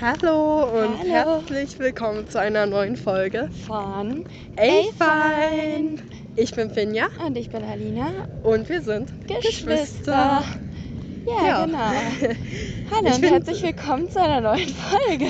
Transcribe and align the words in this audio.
Hallo 0.00 0.64
und 0.64 0.98
Hallo. 0.98 1.40
herzlich 1.40 1.78
willkommen 1.78 2.28
zu 2.28 2.38
einer 2.40 2.66
neuen 2.66 2.96
Folge. 2.96 3.48
von 3.66 4.24
Ey, 4.56 4.84
fein. 4.98 6.00
Ich 6.36 6.52
bin 6.54 6.70
Finja 6.70 7.06
Und 7.24 7.36
ich 7.36 7.48
bin 7.50 7.64
Alina. 7.64 8.08
und 8.42 8.68
wir 8.68 8.82
sind 8.82 9.08
Geschwister. 9.26 10.42
Ja, 11.26 11.46
Ja. 11.48 11.64
genau. 11.66 11.78
Hallo 12.94 13.08
Ich 13.08 13.14
und 13.16 13.22
herzlich 13.24 13.62
willkommen 13.62 14.08
zu 14.10 14.20
einer 14.22 14.40
neuen 14.42 14.68
Folge. 14.68 15.26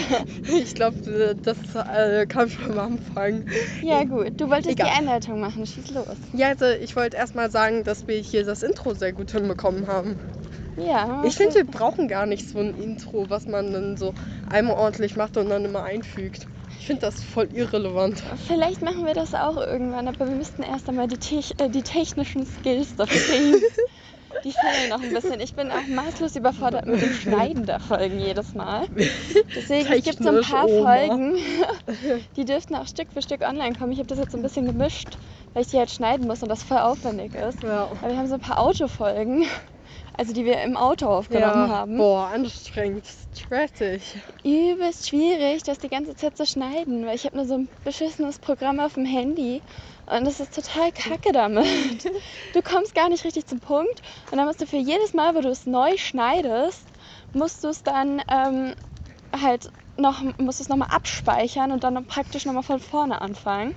Ich 0.46 0.74
glaube, 0.74 1.34
das 1.42 1.56
äh, 1.74 2.26
kam 2.26 2.50
schon 2.50 2.72
am 2.72 2.78
Anfang. 2.78 3.46
Ja, 3.82 4.04
gut. 4.04 4.32
Du 4.38 4.50
wolltest 4.50 4.70
Egal. 4.72 4.88
die 4.92 4.98
Einleitung 4.98 5.40
machen. 5.40 5.64
Schieß 5.64 5.94
los. 5.94 6.06
Ja, 6.34 6.48
also 6.48 6.66
ich 6.66 6.94
wollte 6.96 7.16
erstmal 7.16 7.50
sagen, 7.50 7.82
dass 7.84 8.06
wir 8.06 8.16
hier 8.16 8.44
das 8.44 8.62
Intro 8.62 8.92
sehr 8.94 9.12
gut 9.12 9.30
hinbekommen 9.30 9.86
haben. 9.86 10.18
Ja. 10.77 11.22
Ich 11.24 11.36
finde, 11.36 11.54
wir 11.56 11.64
brauchen 11.64 12.09
gar 12.09 12.27
nicht 12.27 12.48
so 12.48 12.59
ein 12.59 12.77
Intro, 12.80 13.27
was 13.29 13.46
man 13.46 13.72
dann 13.72 13.96
so 13.96 14.14
einmal 14.50 14.77
ordentlich 14.77 15.16
macht 15.16 15.36
und 15.36 15.48
dann 15.48 15.64
immer 15.64 15.82
einfügt. 15.82 16.46
Ich 16.78 16.87
finde 16.87 17.02
das 17.02 17.23
voll 17.23 17.48
irrelevant. 17.52 18.23
Vielleicht 18.46 18.83
machen 18.83 19.06
wir 19.06 19.14
das 19.14 19.34
auch 19.34 19.56
irgendwann, 19.56 20.09
aber 20.09 20.28
wir 20.28 20.36
müssten 20.36 20.62
erst 20.62 20.88
einmal 20.88 21.09
die, 21.09 21.19
Te 21.19 21.41
äh, 21.59 21.69
die 21.69 21.83
technischen 21.83 22.47
Skills 22.47 22.95
dafür 22.97 23.20
kriegen. 23.20 23.62
Die 24.45 24.52
fehlen 24.52 24.91
noch 24.91 25.02
ein 25.02 25.12
bisschen. 25.12 25.41
Ich 25.41 25.55
bin 25.55 25.70
auch 25.70 25.86
maßlos 25.88 26.36
überfordert 26.36 26.86
mit 26.86 27.00
dem 27.00 27.12
Schneiden 27.14 27.64
der 27.64 27.80
Folgen 27.80 28.20
jedes 28.20 28.55
Mal. 28.55 28.86
Deswegen 29.55 29.91
es 29.92 30.05
gibt 30.05 30.22
so 30.22 30.28
ein 30.28 30.42
paar 30.42 30.66
Oma. 30.66 30.97
Folgen, 30.97 31.38
die 32.36 32.45
dürften 32.45 32.77
auch 32.77 32.86
Stück 32.86 33.08
für 33.12 33.22
Stück 33.22 33.41
online 33.42 33.74
kommen. 33.74 33.92
Ich 33.92 33.98
habe 33.98 34.08
das 34.08 34.19
jetzt 34.19 34.33
so 34.33 34.36
ein 34.36 34.42
bisschen 34.42 34.66
gemischt, 34.66 35.16
weil 35.55 35.62
ich 35.62 35.69
die 35.69 35.78
halt 35.78 35.91
schneiden 35.91 36.27
muss 36.27 36.42
und 36.42 36.50
das 36.50 36.62
voll 36.62 36.78
aufwendig 36.78 37.34
ist. 37.34 37.62
Ja. 37.62 37.88
Aber 38.00 38.11
wir 38.11 38.19
haben 38.19 38.28
so 38.28 38.34
ein 38.34 38.41
paar 38.41 38.58
Autofolgen, 38.58 39.47
also 40.16 40.33
die 40.33 40.45
wir 40.45 40.62
im 40.62 40.77
Auto 40.77 41.06
aufgenommen 41.06 41.70
haben. 41.70 41.97
Boah, 41.98 42.29
anstrengend, 42.29 43.05
stressig. 43.34 44.02
Übelst 44.45 45.09
schwierig, 45.09 45.62
das 45.65 45.79
die 45.79 45.89
ganze 45.89 46.15
Zeit 46.16 46.37
zu 46.37 46.47
schneiden, 46.47 47.05
weil 47.06 47.16
ich 47.16 47.25
habe 47.25 47.37
nur 47.37 47.47
so 47.47 47.55
ein 47.55 47.69
beschissenes 47.84 48.39
Programm 48.39 48.81
auf 48.81 48.95
dem 48.95 49.05
Handy 49.05 49.62
und 50.06 50.25
das 50.25 50.41
ist 50.41 50.55
total 50.55 50.92
kacke 50.92 51.33
damit. 51.33 51.67
Du 52.55 52.62
kommst 52.62 52.95
gar 52.95 53.08
nicht 53.08 53.25
richtig 53.25 53.47
zum 53.47 53.61
Punkt 53.61 54.00
und 54.31 54.39
dann 54.39 54.47
musst 54.47 54.61
du 54.62 54.67
für 54.67 54.77
jedes 54.78 55.12
Mal, 55.12 55.34
wo 55.34 55.41
du 55.41 55.48
es 55.48 55.67
neu 55.67 55.97
schneidest, 55.98 56.86
musst 57.33 57.62
du 57.64 57.69
es 57.69 57.83
dann 57.83 58.23
ähm, 58.30 58.75
halt 59.42 59.70
noch, 59.98 60.23
musst 60.39 60.61
es 60.61 60.69
nochmal 60.69 60.89
abspeichern 60.91 61.73
und 61.73 61.84
dann 61.84 62.05
praktisch 62.06 62.47
nochmal 62.47 62.62
von 62.62 62.80
vorne 62.80 63.20
anfangen. 63.20 63.75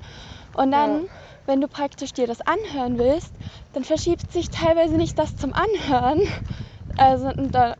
Und 0.53 0.71
dann, 0.71 1.03
Ja. 1.03 1.09
Wenn 1.45 1.61
du 1.61 1.67
praktisch 1.67 2.13
dir 2.13 2.27
das 2.27 2.41
anhören 2.41 2.97
willst, 2.97 3.33
dann 3.73 3.83
verschiebt 3.83 4.31
sich 4.31 4.49
teilweise 4.49 4.97
nicht 4.97 5.17
das 5.17 5.35
zum 5.35 5.53
Anhören, 5.53 6.21
also, 6.97 7.31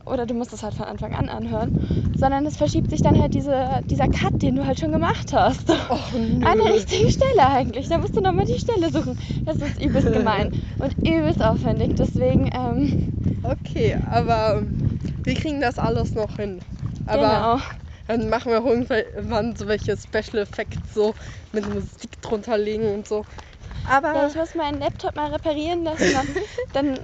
oder 0.06 0.24
du 0.26 0.34
musst 0.34 0.52
es 0.52 0.62
halt 0.62 0.74
von 0.74 0.86
Anfang 0.86 1.14
an 1.14 1.28
anhören, 1.28 1.72
sondern 2.16 2.46
es 2.46 2.56
verschiebt 2.56 2.90
sich 2.90 3.02
dann 3.02 3.20
halt 3.20 3.34
diese, 3.34 3.82
dieser 3.90 4.08
Cut, 4.08 4.40
den 4.40 4.56
du 4.56 4.66
halt 4.66 4.78
schon 4.78 4.92
gemacht 4.92 5.32
hast. 5.32 5.68
Oh, 5.90 5.98
nö. 6.16 6.46
An 6.46 6.58
der 6.58 6.72
richtigen 6.74 7.10
Stelle 7.10 7.48
eigentlich. 7.48 7.88
Da 7.88 7.98
musst 7.98 8.16
du 8.16 8.20
nochmal 8.20 8.46
die 8.46 8.60
Stelle 8.60 8.90
suchen. 8.90 9.18
Das 9.44 9.60
ist 9.60 9.82
übelst 9.82 10.12
gemein 10.12 10.50
und 10.78 10.96
übelst 11.06 11.42
aufwendig. 11.42 11.90
Deswegen, 11.96 12.48
ähm, 12.52 13.10
Okay, 13.42 13.96
aber 14.10 14.62
wir 15.24 15.34
kriegen 15.34 15.60
das 15.60 15.78
alles 15.78 16.14
noch 16.14 16.36
hin. 16.36 16.60
Aber 17.06 17.22
genau. 17.22 17.60
dann 18.06 18.28
machen 18.28 18.52
wir 18.52 18.64
irgendwann 18.64 19.56
so 19.56 19.66
welche 19.66 19.96
Special 19.96 20.42
Effects 20.42 20.94
so 20.94 21.14
mit 21.52 21.66
Musik 21.66 22.20
drunter 22.22 22.58
legen 22.58 22.94
und 22.94 23.08
so. 23.08 23.24
Aber 23.90 24.14
Ja, 24.14 24.28
ich 24.28 24.34
muss 24.36 24.54
meinen 24.54 24.80
Laptop 24.80 25.16
mal 25.16 25.32
reparieren 25.32 25.82
lassen. 25.84 26.12
Dann, 26.12 26.36
dann 26.72 27.00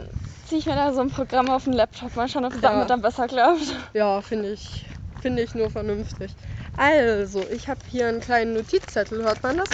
ziehe 0.46 0.60
ich 0.60 0.66
mir 0.66 0.76
da 0.76 0.92
so 0.92 1.00
ein 1.00 1.10
Programm 1.10 1.50
auf 1.50 1.64
den 1.64 1.72
Laptop. 1.72 2.14
Mal 2.16 2.28
schauen, 2.28 2.44
ob 2.44 2.52
es 2.54 2.60
Ja. 2.60 2.68
damit 2.70 2.90
dann 2.90 3.02
besser 3.02 3.26
klappt. 3.26 3.74
ja, 3.92 4.22
finde 4.22 4.52
ich, 4.52 4.84
finde 5.20 5.42
ich 5.42 5.54
nur 5.54 5.70
vernünftig. 5.70 6.32
Also, 6.76 7.42
ich 7.50 7.68
habe 7.68 7.80
hier 7.88 8.06
einen 8.08 8.20
kleinen 8.20 8.54
Notizzettel, 8.54 9.22
hört 9.24 9.42
man 9.42 9.58
das? 9.58 9.70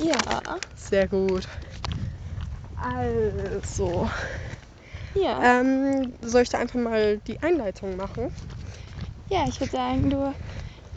Ja. 0.00 0.16
Sehr 0.76 1.08
gut. 1.08 1.48
Also, 2.76 4.08
Ja. 5.14 5.60
ähm, 5.60 6.14
soll 6.20 6.42
ich 6.42 6.48
da 6.50 6.58
einfach 6.58 6.78
mal 6.78 7.18
die 7.26 7.40
Einleitung 7.42 7.96
machen? 7.96 8.30
Ja, 9.28 9.46
ich 9.48 9.58
würde 9.60 9.72
sagen, 9.72 10.10
du. 10.10 10.34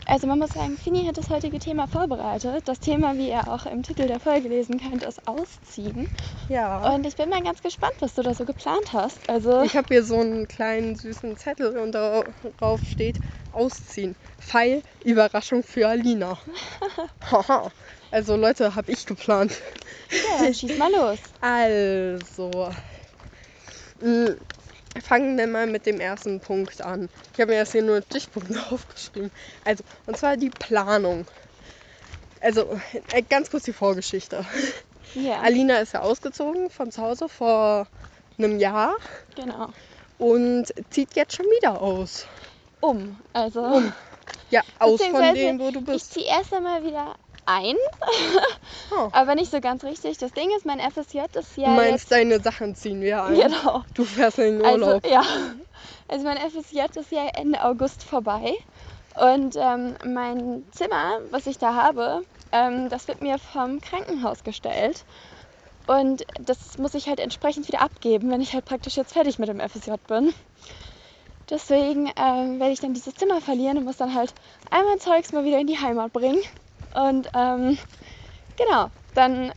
Also 0.07 0.27
man 0.27 0.37
muss 0.37 0.51
sagen, 0.51 0.77
Fini 0.77 1.05
hat 1.07 1.17
das 1.17 1.29
heutige 1.29 1.57
Thema 1.57 1.87
vorbereitet. 1.87 2.67
Das 2.67 2.79
Thema, 2.79 3.17
wie 3.17 3.29
ihr 3.29 3.47
auch 3.47 3.65
im 3.65 3.81
Titel 3.81 4.07
der 4.07 4.19
Folge 4.19 4.47
lesen 4.49 4.79
könnt, 4.79 5.03
ist 5.03 5.27
Ausziehen. 5.27 6.07
Ja. 6.47 6.93
Und 6.93 7.07
ich 7.07 7.15
bin 7.15 7.29
mal 7.29 7.41
ganz 7.41 7.61
gespannt, 7.63 7.95
was 7.99 8.13
du 8.13 8.21
da 8.21 8.35
so 8.35 8.45
geplant 8.45 8.93
hast. 8.93 9.27
Also, 9.27 9.63
Ich 9.63 9.75
habe 9.75 9.87
hier 9.89 10.03
so 10.03 10.19
einen 10.19 10.47
kleinen 10.47 10.95
süßen 10.95 11.37
Zettel 11.37 11.77
und 11.79 11.93
darauf 11.93 12.85
steht 12.85 13.19
Ausziehen. 13.51 14.15
Pfeil, 14.39 14.83
Überraschung 15.03 15.63
für 15.63 15.87
Alina. 15.87 16.37
Haha. 17.31 17.71
also 18.11 18.35
Leute, 18.35 18.75
habe 18.75 18.91
ich 18.91 19.07
geplant. 19.07 19.53
ja, 20.11 20.43
dann 20.43 20.53
schieß 20.53 20.77
mal 20.77 20.91
los. 20.91 21.17
Also, 21.41 22.69
mh, 24.01 24.35
fangen 25.03 25.37
wir 25.37 25.47
mal 25.47 25.67
mit 25.67 25.85
dem 25.85 25.99
ersten 25.99 26.39
Punkt 26.39 26.81
an. 26.81 27.09
Ich 27.33 27.39
habe 27.39 27.51
mir 27.51 27.59
jetzt 27.59 27.71
hier 27.71 27.83
nur 27.83 28.01
Stichpunkte 28.01 28.59
aufgeschrieben. 28.71 29.31
Also, 29.63 29.83
und 30.05 30.17
zwar 30.17 30.37
die 30.37 30.49
Planung. 30.49 31.25
Also, 32.41 32.79
äh, 33.11 33.21
ganz 33.23 33.49
kurz 33.49 33.63
die 33.63 33.73
Vorgeschichte. 33.73 34.45
Ja, 35.13 35.41
Alina 35.41 35.77
ist 35.77 35.93
ja 35.93 36.01
ausgezogen 36.01 36.69
von 36.69 36.91
zu 36.91 37.01
Hause 37.01 37.29
vor 37.29 37.87
einem 38.37 38.59
Jahr 38.59 38.95
genau. 39.35 39.69
und 40.17 40.73
zieht 40.89 41.15
jetzt 41.15 41.35
schon 41.35 41.45
wieder 41.45 41.81
aus. 41.81 42.27
Um. 42.81 43.17
Also, 43.33 43.61
Um. 43.61 43.93
Ja, 44.49 44.61
aus 44.79 45.01
von 45.03 45.33
dem, 45.33 45.59
wo 45.59 45.71
du 45.71 45.79
ich 45.79 45.85
bist. 45.85 46.13
ziehe 46.13 46.27
erst 46.27 46.53
einmal 46.53 46.83
wieder 46.83 47.15
ein, 47.45 47.75
Oh. 48.91 49.09
aber 49.11 49.35
nicht 49.35 49.51
so 49.51 49.59
ganz 49.61 49.83
richtig. 49.83 50.17
Das 50.17 50.31
Ding 50.33 50.49
ist, 50.55 50.65
mein 50.65 50.79
FSJ 50.79 51.19
ist 51.33 51.57
ja 51.57 51.65
Du 51.69 51.71
meinst, 51.75 51.91
jetzt... 51.91 52.11
deine 52.11 52.39
Sachen 52.39 52.75
ziehen 52.75 53.01
wir 53.01 53.23
ein. 53.23 53.35
Genau. 53.35 53.83
Du 53.93 54.03
fährst 54.03 54.39
in 54.39 54.59
den 54.59 54.65
Also, 54.65 54.85
Urlaub. 54.85 55.07
ja. 55.07 55.23
Also 56.07 56.25
mein 56.25 56.37
FSJ 56.37 56.81
ist 56.99 57.11
ja 57.11 57.25
Ende 57.35 57.63
August 57.63 58.03
vorbei. 58.03 58.53
Und 59.19 59.55
ähm, 59.55 59.95
mein 60.05 60.65
Zimmer, 60.71 61.19
was 61.31 61.47
ich 61.47 61.57
da 61.57 61.73
habe, 61.73 62.23
ähm, 62.51 62.89
das 62.89 63.07
wird 63.07 63.21
mir 63.21 63.37
vom 63.39 63.79
Krankenhaus 63.81 64.43
gestellt. 64.43 65.05
Und 65.87 66.25
das 66.39 66.77
muss 66.77 66.95
ich 66.95 67.07
halt 67.07 67.19
entsprechend 67.19 67.67
wieder 67.67 67.81
abgeben, 67.81 68.29
wenn 68.31 68.41
ich 68.41 68.53
halt 68.53 68.65
praktisch 68.65 68.97
jetzt 68.97 69.13
fertig 69.13 69.39
mit 69.39 69.47
dem 69.49 69.59
FSJ 69.59 69.91
bin. 70.07 70.33
Deswegen 71.49 72.07
ähm, 72.17 72.59
werde 72.59 72.73
ich 72.73 72.79
dann 72.79 72.93
dieses 72.95 73.13
Zimmer 73.15 73.39
verlieren 73.39 73.77
und 73.77 73.83
muss 73.85 73.97
dann 73.97 74.15
halt 74.15 74.33
all 74.71 74.83
mein 74.83 74.99
Zeugs 74.99 75.31
mal 75.31 75.45
wieder 75.45 75.59
in 75.59 75.67
die 75.67 75.77
Heimat 75.79 76.11
bringen. 76.11 76.39
Und 76.95 77.29
ähm, 77.33 77.77
genau, 78.55 78.89
dann 79.13 79.51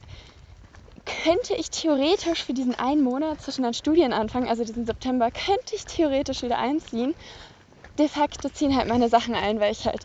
könnte 1.24 1.54
ich 1.54 1.70
theoretisch 1.70 2.44
für 2.44 2.52
diesen 2.52 2.74
einen 2.74 3.02
Monat 3.02 3.40
zwischen 3.40 3.62
den 3.62 3.74
Studienanfang, 3.74 4.48
also 4.48 4.64
diesen 4.64 4.84
September, 4.84 5.30
könnte 5.30 5.74
ich 5.74 5.86
theoretisch 5.86 6.42
wieder 6.42 6.58
einziehen. 6.58 7.14
De 7.98 8.08
facto 8.08 8.48
ziehen 8.48 8.76
halt 8.76 8.88
meine 8.88 9.08
Sachen 9.08 9.34
ein, 9.34 9.60
weil 9.60 9.72
ich 9.72 9.86
halt 9.86 10.04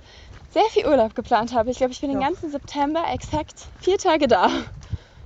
sehr 0.52 0.64
viel 0.70 0.86
Urlaub 0.88 1.16
geplant 1.16 1.54
habe. 1.54 1.72
Ich 1.72 1.78
glaube, 1.78 1.92
ich 1.92 2.00
bin 2.02 2.10
den 2.12 2.22
Ja. 2.22 2.28
ganzen 2.28 2.52
September 2.52 3.04
exakt 3.12 3.68
vier 3.80 3.98
Tage 3.98 4.28
da. 4.28 4.50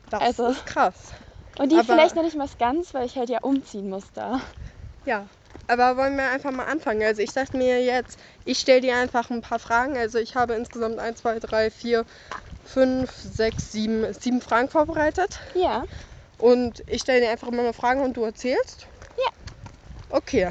Das 0.09 0.21
also- 0.21 0.47
ist 0.47 0.65
krass. 0.65 1.13
Und 1.59 1.71
die 1.71 1.75
Aber- 1.75 1.85
vielleicht 1.85 2.15
noch 2.15 2.23
nicht 2.23 2.37
mal 2.37 2.47
ganz, 2.59 2.93
weil 2.93 3.05
ich 3.05 3.17
halt 3.17 3.29
ja 3.29 3.39
umziehen 3.41 3.89
muss 3.89 4.11
da. 4.13 4.41
Ja, 5.05 5.25
aber 5.67 5.97
wollen 5.97 6.15
wir 6.17 6.29
einfach 6.29 6.51
mal 6.51 6.65
anfangen. 6.65 7.03
Also 7.03 7.21
ich 7.21 7.33
dachte 7.33 7.57
mir 7.57 7.83
jetzt, 7.83 8.19
ich 8.45 8.59
stelle 8.59 8.81
dir 8.81 8.95
einfach 8.97 9.29
ein 9.29 9.41
paar 9.41 9.59
Fragen. 9.59 9.97
Also 9.97 10.17
ich 10.19 10.35
habe 10.35 10.53
insgesamt 10.55 10.99
1, 10.99 11.19
2, 11.19 11.39
3, 11.39 11.71
4, 11.71 12.05
5, 12.63 13.11
6, 13.11 13.71
7, 13.71 14.13
7 14.13 14.41
Fragen 14.41 14.69
vorbereitet. 14.69 15.39
Ja, 15.53 15.83
Und 16.37 16.83
ich 16.87 17.01
stelle 17.01 17.21
dir 17.21 17.31
einfach 17.31 17.47
immer 17.47 17.61
eine 17.63 17.73
Frage 17.73 18.01
und 18.01 18.15
du 18.17 18.23
erzählst? 18.23 18.87
Ja. 19.17 19.31
Okay, 20.09 20.49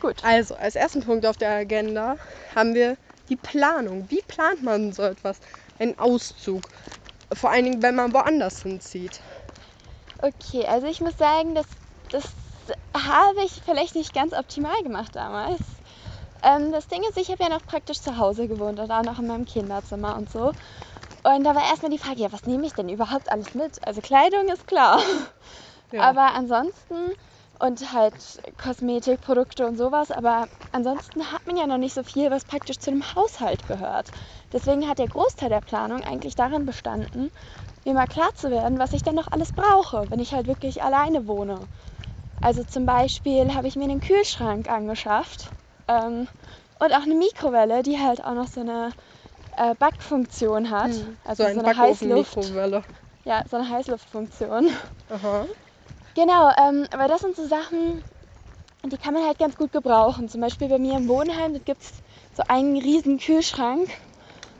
gut. 0.00 0.22
also 0.22 0.54
als 0.54 0.76
ersten 0.76 1.02
Punkt 1.02 1.26
auf 1.26 1.36
der 1.36 1.50
Agenda 1.50 2.16
haben 2.54 2.74
wir 2.74 2.96
die 3.28 3.36
Planung. 3.36 4.08
Wie 4.10 4.22
plant 4.22 4.62
man 4.62 4.92
so 4.92 5.02
etwas? 5.02 5.40
Ein 5.78 5.98
Auszug. 5.98 6.70
Vor 7.32 7.50
allen 7.50 7.64
Dingen, 7.64 7.82
wenn 7.82 7.96
man 7.96 8.12
woanders 8.12 8.62
hinzieht. 8.62 9.20
Okay, 10.18 10.64
also 10.66 10.86
ich 10.86 11.00
muss 11.00 11.16
sagen, 11.18 11.54
das, 11.54 11.66
das 12.10 12.24
habe 12.96 13.40
ich 13.44 13.62
vielleicht 13.64 13.94
nicht 13.94 14.14
ganz 14.14 14.32
optimal 14.32 14.80
gemacht 14.82 15.14
damals. 15.16 15.60
Ähm, 16.42 16.72
das 16.72 16.88
Ding 16.88 17.02
ist, 17.08 17.16
ich 17.18 17.30
habe 17.30 17.42
ja 17.42 17.48
noch 17.50 17.64
praktisch 17.66 18.00
zu 18.00 18.18
Hause 18.18 18.48
gewohnt 18.48 18.80
und 18.80 18.90
auch 18.90 19.02
noch 19.02 19.18
in 19.18 19.26
meinem 19.26 19.44
Kinderzimmer 19.44 20.16
und 20.16 20.30
so. 20.30 20.54
Und 21.24 21.44
da 21.44 21.54
war 21.54 21.64
erstmal 21.68 21.90
die 21.90 21.98
Frage, 21.98 22.20
ja, 22.22 22.32
was 22.32 22.46
nehme 22.46 22.66
ich 22.66 22.74
denn 22.74 22.88
überhaupt 22.88 23.30
alles 23.32 23.54
mit? 23.54 23.84
Also 23.86 24.00
Kleidung 24.00 24.48
ist 24.48 24.66
klar. 24.66 25.00
Ja. 25.92 26.10
Aber 26.10 26.34
ansonsten 26.34 27.12
und 27.60 27.92
halt 27.92 28.42
Kosmetikprodukte 28.58 29.66
und 29.66 29.76
sowas, 29.76 30.10
aber 30.10 30.48
ansonsten 30.72 31.32
hat 31.32 31.46
man 31.46 31.56
ja 31.56 31.66
noch 31.66 31.78
nicht 31.78 31.94
so 31.94 32.02
viel, 32.02 32.30
was 32.30 32.44
praktisch 32.44 32.78
zu 32.78 32.90
dem 32.90 33.14
Haushalt 33.14 33.66
gehört. 33.66 34.10
Deswegen 34.52 34.88
hat 34.88 34.98
der 34.98 35.08
Großteil 35.08 35.48
der 35.48 35.60
Planung 35.62 36.02
eigentlich 36.04 36.34
darin 36.34 36.66
bestanden, 36.66 37.30
mir 37.84 37.94
mal 37.94 38.06
klar 38.08 38.34
zu 38.34 38.50
werden, 38.50 38.78
was 38.78 38.92
ich 38.92 39.02
denn 39.04 39.14
noch 39.14 39.28
alles 39.30 39.52
brauche, 39.52 40.10
wenn 40.10 40.20
ich 40.20 40.32
halt 40.34 40.46
wirklich 40.46 40.82
alleine 40.82 41.26
wohne. 41.28 41.68
Also 42.40 42.64
zum 42.64 42.86
Beispiel 42.86 43.54
habe 43.54 43.66
ich 43.68 43.76
mir 43.76 43.84
einen 43.84 44.00
Kühlschrank 44.00 44.70
angeschafft, 44.70 45.50
ähm, 45.88 46.28
Und 46.78 46.92
auch 46.92 47.02
eine 47.02 47.14
Mikrowelle, 47.14 47.82
die 47.82 47.98
halt 47.98 48.22
auch 48.22 48.34
noch 48.34 48.46
so 48.46 48.60
eine 48.60 48.92
äh, 49.56 49.74
Backfunktion 49.74 50.70
hat. 50.70 50.92
Hm. 50.92 51.16
Also 51.24 51.42
so 51.42 51.48
ein 51.48 51.54
so 51.54 51.60
eine 51.60 51.76
Heißluft. 51.76 52.36
Ja, 53.24 53.42
so 53.48 53.56
eine 53.56 53.68
Heißluftfunktion. 53.68 54.70
Aha. 55.08 55.46
Genau, 56.14 56.50
ähm, 56.58 56.86
aber 56.92 57.08
das 57.08 57.22
sind 57.22 57.34
so 57.36 57.46
Sachen, 57.46 58.02
die 58.84 58.96
kann 58.98 59.14
man 59.14 59.24
halt 59.24 59.38
ganz 59.38 59.56
gut 59.56 59.72
gebrauchen. 59.72 60.28
Zum 60.28 60.40
Beispiel 60.40 60.68
bei 60.68 60.78
mir 60.78 60.96
im 60.96 61.08
Wohnheim, 61.08 61.54
da 61.54 61.58
gibt 61.58 61.82
es 61.82 62.02
so 62.34 62.42
einen 62.48 62.76
riesen 62.76 63.18
Kühlschrank, 63.18 63.88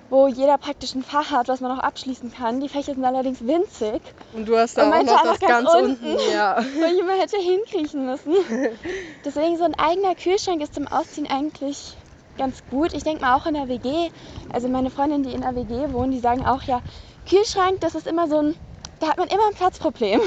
wo 0.08 0.28
jeder 0.28 0.56
praktisch 0.58 0.94
ein 0.94 1.02
Fach 1.02 1.30
hat, 1.30 1.48
was 1.48 1.60
man 1.60 1.76
auch 1.76 1.82
abschließen 1.82 2.32
kann. 2.32 2.60
Die 2.60 2.68
Fächer 2.68 2.94
sind 2.94 3.04
allerdings 3.04 3.40
winzig, 3.46 4.00
Und 4.32 4.46
du 4.48 4.56
hast 4.56 4.76
da 4.78 4.88
auch 4.90 5.02
noch 5.02 5.22
das 5.22 5.40
ganz 5.40 5.64
ganz 5.66 5.74
unten. 5.74 6.06
unten. 6.12 6.32
Ja. 6.32 6.56
wo 6.80 6.84
ich 6.84 6.98
immer 7.00 7.14
hätte 7.14 7.36
hinkriechen 7.38 8.06
müssen. 8.06 8.32
Deswegen 9.24 9.56
so 9.56 9.64
ein 9.64 9.74
eigener 9.74 10.14
Kühlschrank 10.14 10.62
ist 10.62 10.74
zum 10.74 10.86
Ausziehen 10.86 11.28
eigentlich 11.28 11.96
ganz 12.38 12.62
gut. 12.70 12.92
Ich 12.92 13.02
denke 13.02 13.22
mal 13.22 13.36
auch 13.36 13.46
in 13.46 13.54
der 13.54 13.68
WG, 13.68 14.10
also 14.52 14.68
meine 14.68 14.90
Freundinnen, 14.90 15.24
die 15.24 15.32
in 15.32 15.40
der 15.40 15.56
WG 15.56 15.92
wohnen, 15.92 16.12
die 16.12 16.20
sagen 16.20 16.46
auch, 16.46 16.62
ja, 16.62 16.80
Kühlschrank, 17.28 17.80
das 17.80 17.94
ist 17.94 18.06
immer 18.06 18.28
so 18.28 18.38
ein, 18.38 18.54
da 19.00 19.08
hat 19.08 19.16
man 19.18 19.28
immer 19.28 19.48
ein 19.48 19.54
Platzproblem. 19.54 20.20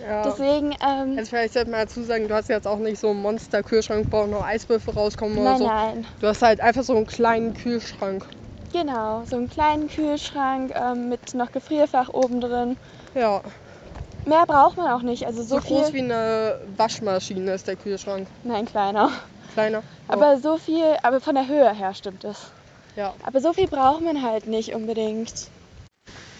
ja. 0.00 0.22
Deswegen, 0.22 0.72
ähm, 0.80 1.18
Also 1.18 1.30
vielleicht 1.30 1.54
sollte 1.54 1.70
man 1.70 1.80
dazu 1.80 2.02
sagen, 2.04 2.28
du 2.28 2.34
hast 2.34 2.48
jetzt 2.48 2.66
auch 2.66 2.78
nicht 2.78 2.98
so 2.98 3.10
einen 3.10 3.20
Monster-Kühlschrank, 3.22 4.06
wo 4.10 4.18
auch 4.18 4.26
noch 4.26 4.44
Eiswürfel 4.44 4.94
rauskommen 4.94 5.36
oder 5.38 5.50
nein, 5.50 5.58
so. 5.58 5.66
nein. 5.66 6.06
Du 6.20 6.26
hast 6.28 6.40
halt 6.42 6.60
einfach 6.60 6.84
so 6.84 6.94
einen 6.96 7.06
kleinen 7.06 7.54
Kühlschrank. 7.54 8.24
Genau, 8.72 9.24
so 9.24 9.36
einen 9.36 9.50
kleinen 9.50 9.88
Kühlschrank 9.88 10.72
ähm, 10.74 11.08
mit 11.08 11.34
noch 11.34 11.52
Gefrierfach 11.52 12.08
oben 12.08 12.40
drin. 12.40 12.76
Ja. 13.14 13.42
Mehr 14.24 14.46
braucht 14.46 14.76
man 14.76 14.90
auch 14.92 15.02
nicht. 15.02 15.26
Also 15.26 15.42
So, 15.42 15.56
so, 15.56 15.60
groß 15.60 15.92
wie 15.92 16.00
eine 16.00 16.58
Waschmaschine 16.76 17.52
ist 17.52 17.66
der 17.66 17.76
Kühlschrank. 17.76 18.28
Nein, 18.44 18.64
kleiner. 18.66 19.10
Kleiner. 19.52 19.82
Oh, 20.08 20.12
Aber 20.12 20.38
so 20.38 20.56
viel, 20.56 20.96
aber 21.02 21.20
von 21.20 21.34
der 21.34 21.46
Höhe 21.48 21.72
her 21.74 21.92
stimmt 21.94 22.24
es. 22.24 22.38
ja. 22.96 23.12
Aber 23.26 23.40
so 23.40 23.52
viel 23.52 23.68
braucht 23.68 24.00
man 24.00 24.22
halt 24.22 24.46
nicht 24.46 24.74
unbedingt, 24.74 25.48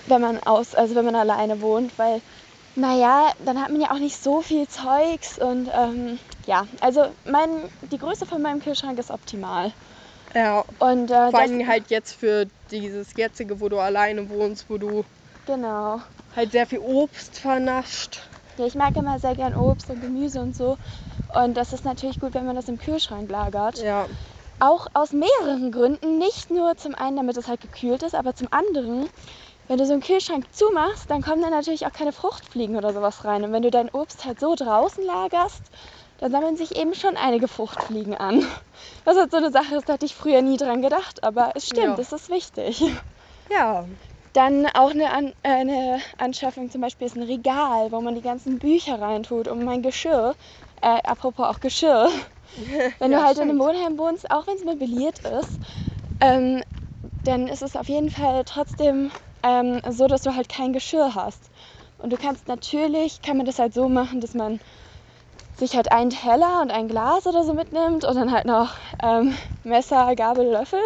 wenn 0.06 0.20
man 0.20 0.43
aus, 0.43 0.75
also 0.75 0.94
wenn 0.94 1.05
man 1.05 1.17
alleine 1.17 1.61
wohnt, 1.61 1.99
weil, 1.99 2.23
naja, 2.76 3.32
dann 3.44 3.61
hat 3.61 3.70
man 3.70 3.81
ja 3.81 3.90
auch 3.90 3.99
nicht 3.99 4.23
so 4.23 4.40
viel 4.40 4.67
Zeugs 4.69 5.38
und 5.38 5.69
ähm, 5.75 6.19
ja, 6.46 6.67
also 6.81 7.06
mein, 7.26 7.50
die 7.90 7.99
Größe 7.99 8.25
von 8.26 8.40
meinem 8.40 8.61
Kühlschrank 8.62 8.99
ist 8.99 9.11
optimal. 9.11 9.73
Ja. 10.34 10.64
Und 10.79 11.11
äh, 11.11 11.31
Vor 11.31 11.40
allem 11.40 11.67
halt 11.67 11.90
jetzt 11.90 12.12
für 12.12 12.46
dieses 12.70 13.14
jetzige, 13.17 13.61
wo 13.61 13.69
du 13.69 13.79
alleine 13.79 14.29
wohnst, 14.31 14.69
wo 14.69 14.79
du 14.79 15.05
genau. 15.46 16.00
halt 16.34 16.52
sehr 16.52 16.67
viel 16.67 16.79
Obst 16.79 17.38
vernascht. 17.38 18.20
Ja, 18.56 18.67
ich 18.67 18.75
mag 18.75 18.96
immer 18.96 19.19
sehr 19.19 19.34
gern 19.34 19.55
Obst 19.55 19.90
und 19.90 20.00
Gemüse 20.00 20.40
und 20.40 20.56
so. 20.56 20.76
Und 21.34 21.56
das 21.56 21.73
ist 21.73 21.84
natürlich 21.84 22.20
gut, 22.20 22.34
wenn 22.34 22.46
man 22.46 22.56
das 22.56 22.69
im 22.69 22.79
Kühlschrank 22.79 23.31
lagert. 23.31 23.79
Ja. 23.82 24.06
Auch 24.58 24.87
aus 24.93 25.12
mehreren 25.12 25.73
Gründen. 25.73 26.19
Nicht 26.19 26.50
nur 26.50 26.76
zum 26.76 26.94
einen, 26.94 27.17
damit 27.17 27.37
es 27.37 27.49
halt 27.49 27.61
gekühlt 27.61 28.02
ist, 28.02 28.14
aber 28.14 28.34
zum 28.34 28.49
anderen, 28.50 29.08
wenn 29.69 29.79
du 29.79 29.87
so 29.87 29.93
einen 29.93 30.02
Kühlschrank 30.02 30.44
zumachst, 30.52 31.11
dann 31.11 31.23
kommen 31.23 31.43
da 31.43 31.50
natürlich 31.50 31.87
auch 31.87 31.93
keine 31.93 32.12
Fruchtfliegen 32.12 32.76
oder 32.76 32.93
sowas 32.93 33.25
rein. 33.25 33.44
Und 33.44 33.52
wenn 33.52 33.62
du 33.62 33.70
dein 33.70 33.88
Obst 33.88 34.25
halt 34.25 34.38
so 34.38 34.55
draußen 34.55 35.05
lagerst, 35.05 35.62
dann 36.22 36.30
sammeln 36.30 36.56
sich 36.56 36.76
eben 36.76 36.94
schon 36.94 37.16
einige 37.16 37.48
Fruchtfliegen 37.48 38.16
an. 38.16 38.46
Was 39.04 39.16
halt 39.16 39.32
so 39.32 39.38
eine 39.38 39.50
Sache 39.50 39.74
ist, 39.76 39.88
da 39.88 39.94
hatte 39.94 40.06
ich 40.06 40.14
früher 40.14 40.40
nie 40.40 40.56
dran 40.56 40.80
gedacht, 40.80 41.24
aber 41.24 41.50
es 41.56 41.69
stimmt, 41.69 41.98
Ja. 41.98 41.98
das 41.98 42.12
ist 42.12 42.28
wichtig. 42.30 42.80
Ja. 43.48 43.88
Dann 44.32 44.66
auch 44.66 44.90
eine, 44.90 45.10
An 45.12 45.28
äh, 45.42 45.48
eine 45.48 46.00
Anschaffung 46.19 46.70
zum 46.70 46.80
Beispiel 46.80 47.06
ist 47.06 47.16
ein 47.16 47.22
Regal, 47.22 47.92
wo 47.92 48.00
man 48.00 48.14
die 48.14 48.22
ganzen 48.22 48.58
Bücher 48.58 49.00
reintut 49.00 49.48
und 49.48 49.64
mein 49.64 49.82
Geschirr, 49.82 50.36
äh, 50.80 51.00
apropos 51.04 51.46
auch 51.46 51.60
Geschirr, 51.60 52.08
wenn 52.98 53.10
Ja, 53.10 53.19
du 53.19 53.22
halt 53.22 53.36
in 53.38 53.50
einem 53.50 53.58
stimmt. 53.58 53.60
Wohnheim 53.60 53.98
wohnst, 53.98 54.30
auch 54.30 54.46
wenn 54.46 54.56
es 54.56 54.64
möbliert 54.64 55.19
ist, 55.20 55.60
ähm, 56.20 56.62
dann 57.24 57.48
ist 57.48 57.62
es 57.62 57.76
auf 57.76 57.88
jeden 57.88 58.10
Fall 58.10 58.44
trotzdem 58.44 59.12
ähm, 59.42 59.80
so, 59.90 60.06
dass 60.06 60.22
du 60.22 60.34
halt 60.36 60.48
kein 60.48 60.72
Geschirr 60.72 61.14
hast. 61.14 61.50
Und 61.98 62.12
du 62.12 62.16
kannst 62.19 62.48
natürlich, 62.48 63.22
kann 63.22 63.36
man 63.36 63.46
das 63.46 63.58
halt 63.58 63.74
so 63.74 63.88
machen, 63.88 64.20
dass 64.20 64.34
man 64.34 64.60
sich 65.54 65.76
halt 65.76 65.93
einen 65.93 66.10
Teller 66.10 66.60
und 66.62 66.70
ein 66.70 66.88
Glas 66.88 67.26
oder 67.26 67.44
so 67.44 67.52
mitnimmt 67.54 68.04
und 68.04 68.14
dann 68.16 68.32
halt 68.32 68.44
noch 68.46 68.75
ähm, 69.02 69.37
Messer, 69.62 70.14
Gabel, 70.16 70.46
Löffel. 70.50 70.81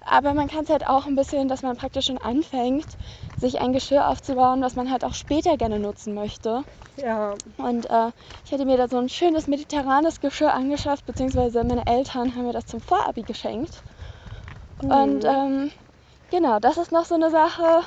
Aber 0.00 0.34
man 0.34 0.48
kann 0.48 0.64
es 0.64 0.70
halt 0.70 0.86
auch 0.86 1.06
ein 1.06 1.14
bisschen, 1.16 1.48
dass 1.48 1.62
man 1.62 1.76
praktisch 1.76 2.06
schon 2.06 2.18
anfängt, 2.18 2.96
sich 3.36 3.60
ein 3.60 3.72
Geschirr 3.72 4.08
aufzubauen, 4.08 4.60
was 4.62 4.74
man 4.76 4.90
halt 4.90 5.04
auch 5.04 5.14
später 5.14 5.56
gerne 5.56 5.78
nutzen 5.78 6.14
möchte. 6.14 6.64
Ja. 6.96 7.34
Und 7.56 7.88
äh, 7.90 8.12
ich 8.44 8.52
hatte 8.52 8.64
mir 8.66 8.76
da 8.76 8.88
so 8.88 8.98
ein 8.98 9.08
schönes 9.08 9.46
mediterranes 9.46 10.20
Geschirr 10.20 10.52
angeschafft, 10.52 11.06
beziehungsweise 11.06 11.64
meine 11.64 11.86
Eltern 11.86 12.34
haben 12.34 12.46
mir 12.46 12.52
das 12.52 12.66
zum 12.66 12.80
Vorabi 12.80 13.24
geschenkt. 13.24 13.84
Und 14.78 15.24
Mhm. 15.24 15.28
ähm, 15.28 15.72
genau, 16.30 16.58
das 16.58 16.76
ist 16.76 16.92
noch 16.92 17.04
so 17.04 17.14
eine 17.14 17.30
Sache. 17.30 17.82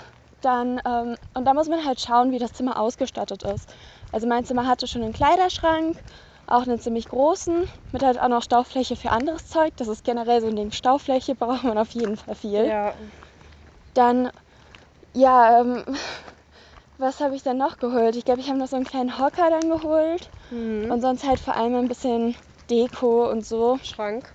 Dann, 0.45 0.79
ähm, 0.85 1.17
und 1.33 1.45
da 1.45 1.55
muss 1.55 1.69
man 1.69 1.83
halt 1.83 1.99
schauen, 1.99 2.31
wie 2.31 2.37
das 2.37 2.53
Zimmer 2.53 2.79
ausgestattet 2.79 3.41
ist. 3.41 3.73
Also 4.11 4.27
mein 4.27 4.45
Zimmer 4.45 4.67
hatte 4.67 4.85
schon 4.85 5.01
einen 5.01 5.11
Kleiderschrank, 5.11 5.97
auch 6.45 6.61
einen 6.61 6.79
ziemlich 6.79 7.07
großen, 7.07 7.65
mit 7.91 8.03
halt 8.03 8.19
auch 8.19 8.27
noch 8.27 8.43
Staufläche 8.43 8.95
für 8.95 9.09
anderes 9.09 9.47
Zeug. 9.47 9.73
Das 9.77 9.87
ist 9.87 10.03
generell 10.03 10.41
so 10.41 10.47
ein 10.47 10.55
Ding. 10.55 10.69
Staufläche 10.71 11.33
braucht 11.39 11.63
man 11.63 11.79
auf 11.79 11.89
jeden 11.91 12.15
Fall 12.15 12.35
viel. 12.35 12.67
Ja. 12.67 12.93
Dann, 13.95 14.29
ja, 15.15 15.61
ähm, 15.61 15.83
was 16.99 17.21
habe 17.21 17.35
ich 17.35 17.41
dann 17.41 17.57
noch 17.57 17.79
geholt? 17.79 18.15
Ich 18.15 18.23
glaube, 18.23 18.41
ich 18.41 18.47
habe 18.47 18.59
noch 18.59 18.67
so 18.67 18.75
einen 18.75 18.85
kleinen 18.85 19.17
Hocker 19.17 19.49
dann 19.49 19.67
geholt. 19.71 20.29
Mhm. 20.51 20.91
Und 20.91 21.01
sonst 21.01 21.25
halt 21.25 21.39
vor 21.39 21.55
allem 21.55 21.73
ein 21.73 21.87
bisschen 21.87 22.35
Deko 22.69 23.31
und 23.31 23.43
so. 23.43 23.79
Schrank. 23.81 24.31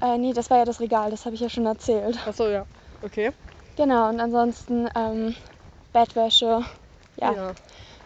Äh, 0.00 0.18
nee, 0.18 0.32
das 0.32 0.50
war 0.50 0.58
ja 0.58 0.64
das 0.64 0.80
Regal, 0.80 1.12
das 1.12 1.26
habe 1.26 1.36
ich 1.36 1.40
ja 1.42 1.48
schon 1.48 1.66
erzählt. 1.66 2.26
Achso, 2.26 2.48
ja. 2.48 2.66
Okay. 3.02 3.32
Genau, 3.76 4.08
und 4.08 4.20
ansonsten 4.20 4.88
ähm, 4.94 5.34
Bettwäsche. 5.92 6.64
Ja. 7.16 7.54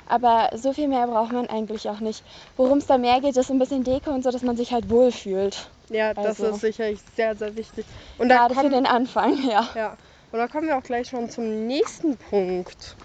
Aber 0.06 0.50
so 0.54 0.72
viel 0.72 0.88
mehr 0.88 1.06
braucht 1.06 1.32
man 1.32 1.48
eigentlich 1.48 1.88
auch 1.88 2.00
nicht. 2.00 2.22
Worum 2.56 2.78
es 2.78 2.86
da 2.86 2.98
mehr 2.98 3.20
geht, 3.20 3.36
ist 3.36 3.50
ein 3.50 3.58
bisschen 3.58 3.84
Deko 3.84 4.10
und 4.10 4.22
so, 4.22 4.30
dass 4.30 4.42
man 4.42 4.56
sich 4.56 4.72
halt 4.72 4.90
wohlfühlt. 4.90 5.68
Ja, 5.88 6.12
das 6.14 6.40
Also. 6.40 6.48
ist 6.48 6.60
sicherlich 6.60 7.00
sehr, 7.16 7.34
sehr 7.34 7.56
wichtig. 7.56 7.86
Und 8.18 8.28
da 8.28 8.48
Gerade 8.48 8.54
für 8.54 8.70
den 8.70 8.86
Anfang, 8.86 9.38
ja. 9.48 9.68
ja. 9.74 9.96
Und 10.32 10.38
da 10.38 10.48
kommen 10.48 10.66
wir 10.66 10.76
auch 10.76 10.82
gleich 10.82 11.08
schon 11.08 11.30
zum 11.30 11.66
nächsten 11.66 12.16
Punkt. 12.16 12.96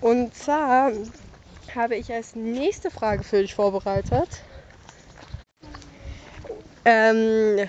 Und 0.00 0.34
zwar 0.34 0.90
habe 1.74 1.96
ich 1.96 2.12
als 2.12 2.34
nächste 2.34 2.90
Frage 2.90 3.22
für 3.22 3.42
dich 3.42 3.54
vorbereitet. 3.54 4.28
Ähm, 6.84 7.68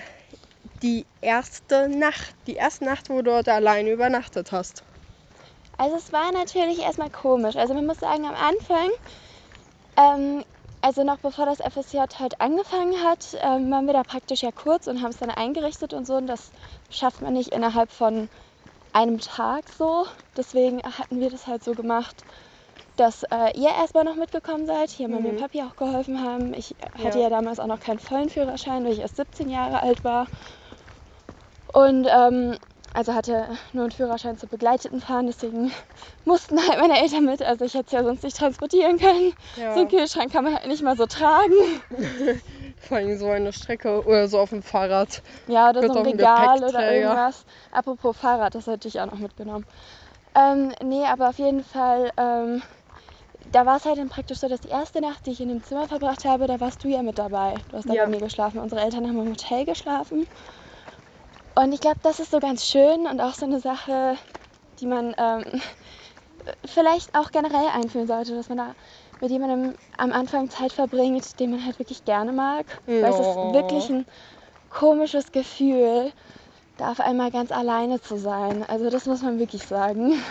die 0.82 1.06
erste 1.20 1.88
Nacht, 1.88 2.34
die 2.46 2.54
erste 2.56 2.84
Nacht, 2.84 3.08
wo 3.10 3.16
du 3.16 3.22
dort 3.24 3.48
alleine 3.48 3.90
übernachtet 3.90 4.52
hast. 4.52 4.84
Also 5.76 5.96
es 5.96 6.12
war 6.12 6.32
natürlich 6.32 6.78
erstmal 6.80 7.10
komisch. 7.10 7.56
Also 7.56 7.74
man 7.74 7.86
muss 7.86 7.98
sagen, 8.00 8.24
am 8.26 8.34
Anfang, 8.34 8.88
ähm, 9.96 10.44
also 10.80 11.04
noch 11.04 11.18
bevor 11.18 11.46
das 11.46 11.60
FSJ 11.60 11.98
halt 12.18 12.40
angefangen 12.40 13.02
hat, 13.04 13.36
ähm, 13.40 13.70
waren 13.70 13.86
wir 13.86 13.92
da 13.94 14.04
praktisch 14.04 14.42
ja 14.42 14.50
kurz 14.52 14.86
und 14.86 15.00
haben 15.02 15.10
es 15.10 15.18
dann 15.18 15.30
eingerichtet 15.30 15.94
und 15.94 16.06
so. 16.06 16.14
Und 16.16 16.26
das 16.26 16.50
schafft 16.90 17.20
man 17.22 17.32
nicht 17.34 17.52
innerhalb 17.54 17.90
von 17.92 18.28
einem 18.92 19.18
Tag 19.20 19.70
so. 19.70 20.06
Deswegen 20.36 20.82
hatten 20.82 21.20
wir 21.20 21.30
das 21.30 21.46
halt 21.46 21.64
so 21.64 21.74
gemacht, 21.74 22.24
dass 22.96 23.24
äh, 23.24 23.58
ihr 23.58 23.70
erstmal 23.70 24.04
noch 24.04 24.16
mitgekommen 24.16 24.66
seid, 24.66 24.90
hier 24.90 25.08
Mami 25.08 25.30
und 25.30 25.36
Mhm. 25.36 25.40
Papi 25.40 25.62
auch 25.62 25.76
geholfen 25.76 26.22
haben. 26.22 26.54
Ich 26.54 26.76
hatte 26.98 27.18
Ja. 27.18 27.24
ja 27.24 27.30
damals 27.30 27.60
auch 27.60 27.66
noch 27.66 27.80
keinen 27.80 27.98
vollen 28.00 28.28
Führerschein, 28.30 28.84
weil 28.84 28.92
ich 28.92 29.00
erst 29.00 29.16
17 29.16 29.48
Jahre 29.48 29.82
alt 29.82 30.04
war. 30.04 30.28
Und 31.72 32.06
ähm, 32.10 32.56
also 32.94 33.14
hatte 33.14 33.48
nur 33.72 33.84
einen 33.84 33.92
Führerschein 33.92 34.36
zu 34.36 34.46
begleiteten 34.46 35.00
Fahren, 35.00 35.26
deswegen 35.26 35.72
mussten 36.24 36.58
halt 36.60 36.78
meine 36.78 37.00
Eltern 37.00 37.24
mit. 37.24 37.42
Also 37.42 37.64
ich 37.64 37.74
hätte 37.74 37.86
es 37.86 37.92
ja 37.92 38.04
sonst 38.04 38.22
nicht 38.22 38.36
transportieren 38.36 38.98
können. 38.98 39.32
Ja. 39.56 39.74
So 39.74 39.80
einen 39.80 39.88
Kühlschrank 39.88 40.32
kann 40.32 40.44
man 40.44 40.54
halt 40.54 40.66
nicht 40.66 40.82
mal 40.82 40.96
so 40.96 41.06
tragen. 41.06 41.54
Vor 42.78 42.96
allem 42.98 43.16
so 43.16 43.28
eine 43.28 43.52
Strecke 43.52 44.04
oder 44.04 44.28
so 44.28 44.38
auf 44.38 44.50
dem 44.50 44.62
Fahrrad. 44.62 45.22
Ja, 45.46 45.70
oder 45.70 45.80
Mit 45.82 45.92
so 45.92 45.98
ein 45.98 46.06
Regal 46.06 46.62
oder 46.62 46.92
irgendwas. 46.92 47.44
Apropos 47.70 48.16
Fahrrad, 48.16 48.54
das 48.54 48.66
hätte 48.66 48.88
ich 48.88 49.00
auch 49.00 49.06
noch 49.06 49.18
mitgenommen. 49.18 49.64
Ähm, 50.34 50.72
nee, 50.82 51.04
aber 51.04 51.28
auf 51.30 51.38
jeden 51.38 51.62
Fall, 51.62 52.10
ähm, 52.16 52.62
da 53.50 53.64
war 53.66 53.76
es 53.76 53.84
halt 53.84 53.98
dann 53.98 54.08
praktisch 54.08 54.38
so, 54.38 54.48
dass 54.48 54.60
die 54.60 54.68
erste 54.68 55.00
Nacht, 55.00 55.26
die 55.26 55.30
ich 55.30 55.40
in 55.40 55.48
dem 55.48 55.62
Zimmer 55.62 55.86
verbracht 55.88 56.24
habe, 56.24 56.46
da 56.46 56.60
warst 56.60 56.84
du 56.84 56.88
ja 56.88 57.02
mit 57.02 57.18
dabei. 57.18 57.54
Du 57.70 57.76
hast 57.76 57.88
da 57.88 57.94
Ja. 57.94 58.04
bei 58.04 58.10
mir 58.10 58.20
geschlafen. 58.20 58.60
Unsere 58.60 58.80
Eltern 58.82 59.06
haben 59.06 59.18
im 59.18 59.30
Hotel 59.30 59.64
geschlafen. 59.64 60.26
Und 61.54 61.72
ich 61.72 61.80
glaube, 61.80 61.98
das 62.02 62.18
ist 62.20 62.30
so 62.30 62.40
ganz 62.40 62.66
schön 62.66 63.06
und 63.06 63.20
auch 63.20 63.34
so 63.34 63.44
eine 63.46 63.60
Sache, 63.60 64.16
die 64.80 64.86
man 64.86 65.14
ähm, 65.18 65.44
vielleicht 66.64 67.14
auch 67.14 67.30
generell 67.30 67.68
einführen 67.74 68.06
sollte, 68.06 68.34
dass 68.34 68.48
man 68.48 68.58
da 68.58 68.74
mit 69.20 69.30
jemandem 69.30 69.76
am 69.96 70.12
Anfang 70.12 70.50
Zeit 70.50 70.72
verbringt, 70.72 71.38
den 71.40 71.50
man 71.50 71.64
halt 71.64 71.78
wirklich 71.78 72.04
gerne 72.04 72.32
mag. 72.32 72.82
Weil 73.00 73.10
es 73.10 73.18
ist 73.18 73.42
Ja. 73.42 73.52
wirklich 73.52 73.88
ein 73.90 74.06
komisches 74.70 75.32
Gefühl, 75.32 76.12
da 76.76 76.92
auf 76.92 77.00
einmal 77.00 77.30
ganz 77.30 77.52
alleine 77.52 78.00
zu 78.00 78.16
sein. 78.18 78.64
Also 78.64 78.90
das 78.90 79.06
muss 79.06 79.22
man 79.22 79.38
wirklich 79.38 79.66
sagen. 79.66 80.22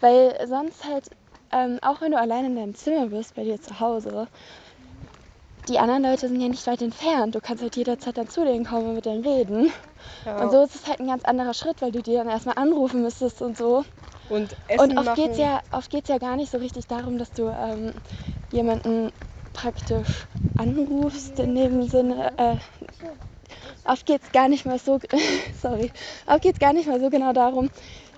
Weil 0.00 0.36
sonst 0.48 0.84
halt, 0.84 1.10
ähm, 1.52 1.78
auch 1.82 2.00
wenn 2.00 2.12
du 2.12 2.18
allein 2.18 2.44
in 2.46 2.56
deinem 2.56 2.74
Zimmer 2.74 3.08
bist, 3.08 3.34
bei 3.34 3.44
dir 3.44 3.60
zu 3.60 3.80
Hause, 3.80 4.28
die 5.68 5.78
anderen 5.78 6.02
Leute 6.02 6.28
sind 6.28 6.40
ja 6.40 6.48
nicht 6.48 6.66
weit 6.66 6.82
entfernt. 6.82 7.34
Du 7.34 7.40
kannst 7.40 7.62
halt 7.62 7.76
jederzeit 7.76 8.16
dann 8.16 8.28
zu 8.28 8.44
denen 8.44 8.64
kommen 8.64 8.88
und 8.88 8.94
mit 8.94 9.06
denen 9.06 9.24
reden. 9.24 9.70
Ja. 10.24 10.42
Und 10.42 10.50
so 10.50 10.62
ist 10.62 10.74
es 10.74 10.86
halt 10.86 11.00
ein 11.00 11.06
ganz 11.06 11.24
anderer 11.24 11.54
Schritt, 11.54 11.82
weil 11.82 11.92
du 11.92 12.02
die 12.02 12.14
dann 12.14 12.28
erstmal 12.28 12.56
anrufen 12.56 13.02
müsstest 13.02 13.42
und 13.42 13.56
so. 13.56 13.84
Und 14.28 14.56
Essen 14.68 14.98
Und 14.98 14.98
oft 14.98 15.14
geht 15.14 15.32
es 15.32 15.38
ja, 15.38 15.60
oft 15.70 15.90
geht's 15.90 16.08
ja 16.08 16.18
gar 16.18 16.36
nicht 16.36 16.50
so 16.50 16.58
richtig 16.58 16.86
darum, 16.86 17.18
dass 17.18 17.32
du 17.32 17.48
ähm, 17.48 17.94
jemanden 18.50 19.10
praktisch 19.52 20.26
anrufst 20.56 21.38
in 21.38 21.54
dem 21.54 21.82
Sinne. 21.88 22.32
Äh, 22.36 22.56
oft 23.84 24.06
geht 24.06 24.22
es 24.22 24.32
gar 24.32 24.48
nicht 24.48 24.66
mal 24.66 24.78
so, 24.78 24.98
sorry, 25.60 25.90
oft 26.26 26.42
geht 26.42 26.60
gar 26.60 26.72
nicht 26.72 26.88
mal 26.88 27.00
so 27.00 27.10
genau 27.10 27.32
darum, 27.32 27.70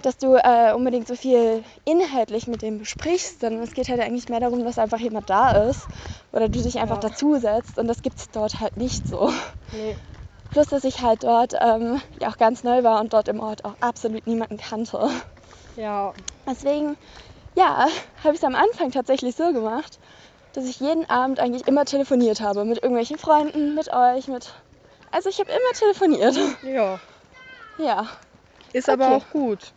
dass 0.03 0.17
du 0.19 0.35
äh, 0.35 0.73
unbedingt 0.75 1.07
so 1.07 1.15
viel 1.15 1.65
inhaltlich 1.85 2.47
mit 2.47 2.63
dem 2.63 2.79
besprichst, 2.79 3.41
sondern 3.41 3.63
es 3.63 3.75
geht 3.75 3.89
halt 3.89 4.01
eigentlich 4.01 4.29
mehr 4.29 4.41
darum, 4.41 4.65
dass 4.65 4.79
einfach 4.79 4.99
jemand 4.99 5.29
da 5.31 5.53
ist 5.69 5.89
oder 6.33 6.49
du 6.49 6.63
dich 6.63 6.79
einfach 6.79 6.97
Ja. 6.97 7.09
dazusetzt 7.09 7.79
und 7.79 7.87
das 7.89 8.03
gibt 8.03 8.19
es 8.19 8.31
dort 8.31 8.61
halt 8.61 8.77
nicht 8.77 9.07
so. 9.07 9.33
Nee. 9.73 9.97
Plus, 10.51 10.67
dass 10.69 10.85
ich 10.85 11.01
halt 11.01 11.23
dort 11.23 11.55
ähm, 11.61 12.01
ja 12.21 12.29
auch 12.29 12.37
ganz 12.37 12.65
neu 12.65 12.83
war 12.83 13.01
und 13.01 13.13
dort 13.13 13.29
im 13.29 13.41
Ort 13.41 13.65
auch 13.65 13.75
absolut 13.81 14.27
niemanden 14.27 14.57
kannte. 14.57 15.09
Ja, 15.77 16.15
Deswegen, 16.47 16.97
ja, 17.55 17.87
habe 18.25 18.35
ich 18.35 18.41
es 18.41 18.45
am 18.45 18.55
Anfang 18.57 18.91
tatsächlich 18.91 19.37
so 19.37 19.53
gemacht, 19.53 19.99
dass 20.53 20.65
ich 20.65 20.81
jeden 20.81 21.09
Abend 21.09 21.39
eigentlich 21.39 21.69
immer 21.69 21.85
telefoniert 21.85 22.41
habe. 22.41 22.65
Mit 22.65 22.79
irgendwelchen 22.83 23.19
Freunden, 23.19 23.75
mit 23.75 23.93
euch, 23.93 24.27
mit. 24.29 24.53
Also 25.13 25.29
ich 25.29 25.39
habe 25.39 25.51
immer 25.53 25.73
telefoniert. 25.75 26.37
ja. 26.63 26.99
Ja. 27.77 28.09
Ist 28.73 28.89
aber 28.89 29.05
Okay. 29.07 29.17
auch 29.17 29.31
gut. 29.31 29.73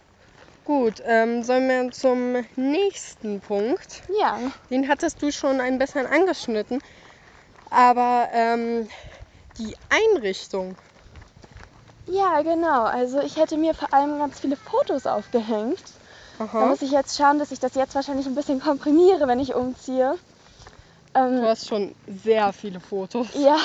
Gut, 0.65 1.01
ähm, 1.05 1.43
sollen 1.43 1.67
wir 1.67 1.91
zum 1.91 2.45
nächsten 2.55 3.41
Punkt. 3.41 4.01
Ja. 4.19 4.39
Den 4.69 4.87
hattest 4.87 5.21
du 5.21 5.31
schon 5.31 5.59
ein 5.59 5.77
bisschen 5.77 6.05
angeschnitten. 6.07 6.81
Aber 7.69 8.29
ähm, 8.31 8.87
die 9.57 9.75
Einrichtung. 9.89 10.75
Ja, 12.07 12.41
genau. 12.41 12.83
Also 12.83 13.19
ich 13.19 13.37
hätte 13.37 13.57
mir 13.57 13.73
vor 13.73 13.93
allem 13.93 14.17
ganz 14.19 14.39
viele 14.39 14.55
Fotos 14.55 15.05
aufgehängt. 15.05 15.83
Da 16.37 16.45
Aha. 16.45 16.65
muss 16.67 16.81
ich 16.81 16.91
jetzt 16.91 17.17
schauen, 17.17 17.39
dass 17.39 17.51
ich 17.51 17.59
das 17.59 17.75
jetzt 17.75 17.95
wahrscheinlich 17.95 18.25
ein 18.25 18.35
bisschen 18.35 18.61
komprimiere, 18.61 19.27
wenn 19.27 19.39
ich 19.39 19.53
umziehe. 19.55 20.15
Du 21.13 21.19
Ähm, 21.19 21.41
hast 21.43 21.67
schon 21.67 21.93
sehr 22.07 22.51
viele 22.53 22.79
Fotos. 22.79 23.27
ja, 23.35 23.57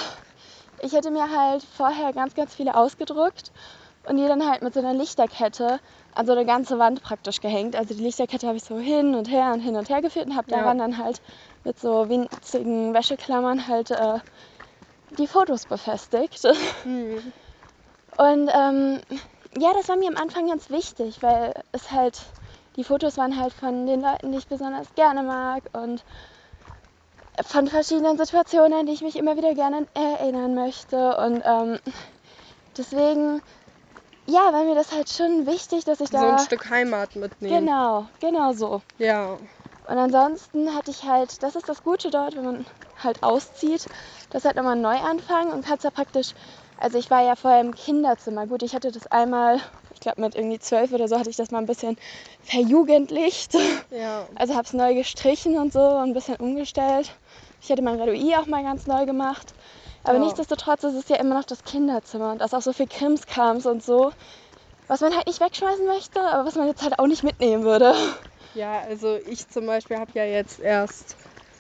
ich 0.83 0.93
hätte 0.93 1.11
mir 1.11 1.31
halt 1.31 1.63
vorher 1.77 2.13
ganz, 2.13 2.35
ganz 2.35 2.55
viele 2.55 2.77
ausgedruckt 2.77 3.53
und 4.09 4.17
die 4.17 4.27
dann 4.27 4.49
halt 4.49 4.63
mit 4.63 4.75
so 4.75 4.81
einer 4.81 4.95
Lichterkette 4.95 5.81
an 6.15 6.27
so 6.27 6.33
eine 6.33 6.45
ganze 6.47 6.79
Wand 6.79 7.03
praktisch 7.03 7.41
gehängt. 7.41 7.77
Also 7.77 7.95
die 7.95 8.03
Lichterkette 8.03 8.47
habe 8.47 8.57
ich 8.57 8.65
so 8.65 8.79
hin 8.79 9.15
und 9.15 9.31
her 9.31 9.53
und 9.53 9.61
hin 9.61 9.77
und 9.77 9.89
her 9.89 10.01
geführt 10.03 10.27
und 10.27 10.37
habe 10.37 10.51
Ja. 10.51 10.59
daran 10.59 10.79
dann 10.79 10.99
halt 10.99 11.21
mit 11.65 11.79
so 11.79 12.09
winzigen 12.09 12.95
Wäscheklammern 12.95 13.69
halt 13.69 13.91
äh, 13.91 14.19
die 15.19 15.27
Fotos 15.27 15.67
befestigt. 15.67 16.43
Hm. 16.83 17.33
Und 18.17 18.51
ähm, 18.53 19.01
ja, 19.59 19.73
das 19.75 19.89
war 19.89 19.97
mir 19.97 20.09
am 20.09 20.17
Anfang 20.17 20.49
ganz 20.49 20.71
wichtig, 20.71 21.23
weil 21.23 21.55
es 21.71 21.93
halt, 21.93 22.19
die 22.75 22.83
Fotos 22.83 23.17
waren 23.17 23.39
halt 23.39 23.53
von 23.53 23.87
den 23.87 24.01
Leuten, 24.01 24.33
die 24.33 24.39
ich 24.39 24.49
besonders 24.49 24.93
gerne 24.97 25.23
mag 25.23 25.63
und 25.73 26.03
von 27.47 27.69
verschiedenen 27.69 28.19
Situationen, 28.19 28.73
an 28.73 28.87
die 28.87 28.93
ich 28.93 29.03
mich 29.03 29.15
immer 29.17 29.37
wieder 29.37 29.55
gerne 29.55 29.87
erinnern 29.95 30.55
möchte. 30.55 31.17
Und 31.19 31.43
ähm, 31.45 31.79
deswegen, 32.77 33.41
ja, 34.29 34.53
war 34.53 34.65
mir 34.65 34.75
das 34.75 34.93
halt 34.93 35.09
schon 35.11 35.47
wichtig, 35.47 35.85
dass 35.85 36.01
ich 36.01 36.09
So 36.11 36.19
da. 36.19 36.33
ein 36.33 36.39
Stück 36.39 36.69
Heimat 36.71 37.17
mitnehmen. 37.17 37.67
Genau, 37.67 38.07
genau 38.21 38.53
so. 38.53 38.83
Ja. 38.99 39.35
Und 39.89 39.97
ansonsten 39.97 40.75
hatte 40.75 40.91
ich 40.91 41.05
halt, 41.05 41.43
das 41.43 41.57
ist 41.57 41.69
das 41.69 41.83
Gute 41.83 42.11
dort, 42.11 42.37
wenn 42.37 42.45
man 42.45 42.67
halt 43.03 43.23
auszieht, 43.23 43.87
das 44.31 44.45
halt 44.45 44.57
nochmal 44.57 44.77
neu 44.77 44.97
anfangen 44.97 45.51
und 45.53 45.65
kannst 45.65 45.85
da 45.85 45.91
praktisch, 45.91 46.35
also 46.79 46.99
ich 46.99 47.11
war 47.11 47.23
ja 47.23 47.37
vorher 47.37 47.63
im 47.63 47.75
Kinderzimmer, 47.75 48.47
gut, 48.47 48.63
ich 48.63 48.75
hatte 48.75 48.93
das 48.93 49.07
einmal, 49.07 49.61
ich 49.95 50.01
glaube 50.01 50.21
mit 50.21 50.35
irgendwie 50.35 50.59
zwölf 50.59 50.93
oder 50.93 51.09
so 51.09 51.19
hatte 51.19 51.31
ich 51.31 51.37
das 51.37 51.51
mal 51.51 51.59
ein 51.59 51.67
bisschen 51.67 51.97
verjugendlicht, 52.43 53.55
Ja. 53.91 54.27
also 54.35 54.55
habe 54.55 54.65
es 54.65 54.73
neu 54.75 54.95
gestrichen 54.95 55.57
und 55.57 55.73
so 55.73 55.81
und 55.81 56.11
ein 56.11 56.13
bisschen 56.15 56.37
umgestellt. 56.37 57.11
Ich 57.63 57.71
hatte 57.71 57.83
mein 57.83 57.99
Redouis 58.01 58.35
auch 58.37 58.47
mal 58.47 58.63
ganz 58.63 58.87
neu 58.87 59.07
gemacht, 59.07 59.55
aber 60.09 60.19
Ja. 60.19 60.25
nichtsdestotrotz 60.25 60.85
ist 60.85 60.95
es 60.95 61.09
ja 61.09 61.17
immer 61.17 61.35
noch 61.35 61.45
das 61.45 61.65
Kinderzimmer 61.65 62.33
und 62.33 62.41
da 62.41 62.47
ist 62.47 62.55
auch 62.55 62.63
so 62.63 62.73
viel 62.73 62.87
Krimskrams 62.89 63.67
und 63.67 63.83
so, 63.83 64.13
was 64.89 65.01
man 65.01 65.15
halt 65.15 65.27
nicht 65.27 65.41
wegschmeißen 65.41 65.87
möchte, 65.87 66.21
aber 66.21 66.47
was 66.47 66.55
man 66.57 66.67
jetzt 66.67 66.83
halt 66.83 66.99
auch 66.99 67.07
nicht 67.07 67.23
mitnehmen 67.23 67.65
würde. 67.65 67.95
Ja, 68.55 68.81
also 68.81 69.17
ich 69.17 69.49
zum 69.49 69.67
Beispiel 69.67 69.99
habe 69.99 70.11
ja 70.15 70.25
jetzt 70.25 70.59
erst 70.59 71.17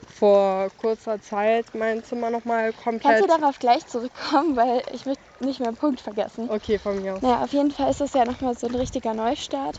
vor 0.06 0.70
kurzer 0.78 1.20
Zeit 1.20 1.66
mein 1.74 2.02
Zimmer 2.02 2.30
nochmal 2.30 2.72
Kannst 2.72 2.84
komplett. 2.84 3.22
du 3.22 3.26
darauf 3.26 3.58
gleich 3.58 3.86
zurückkommen, 3.86 4.56
weil 4.56 4.82
ich 4.92 5.04
möchte 5.06 5.22
nicht 5.40 5.60
mehr 5.60 5.68
einen 5.68 5.76
Punkt 5.76 6.00
vergessen. 6.00 6.50
Okay, 6.50 6.78
von 6.78 7.00
mir 7.00 7.16
aus. 7.16 7.22
Naja, 7.22 7.44
auf 7.44 7.52
jeden 7.52 7.70
Fall 7.70 7.90
ist 7.90 8.00
es 8.00 8.14
ja 8.14 8.24
nochmal 8.24 8.54
so 8.56 8.66
ein 8.66 8.74
richtiger 8.74 9.14
Neustart. 9.14 9.78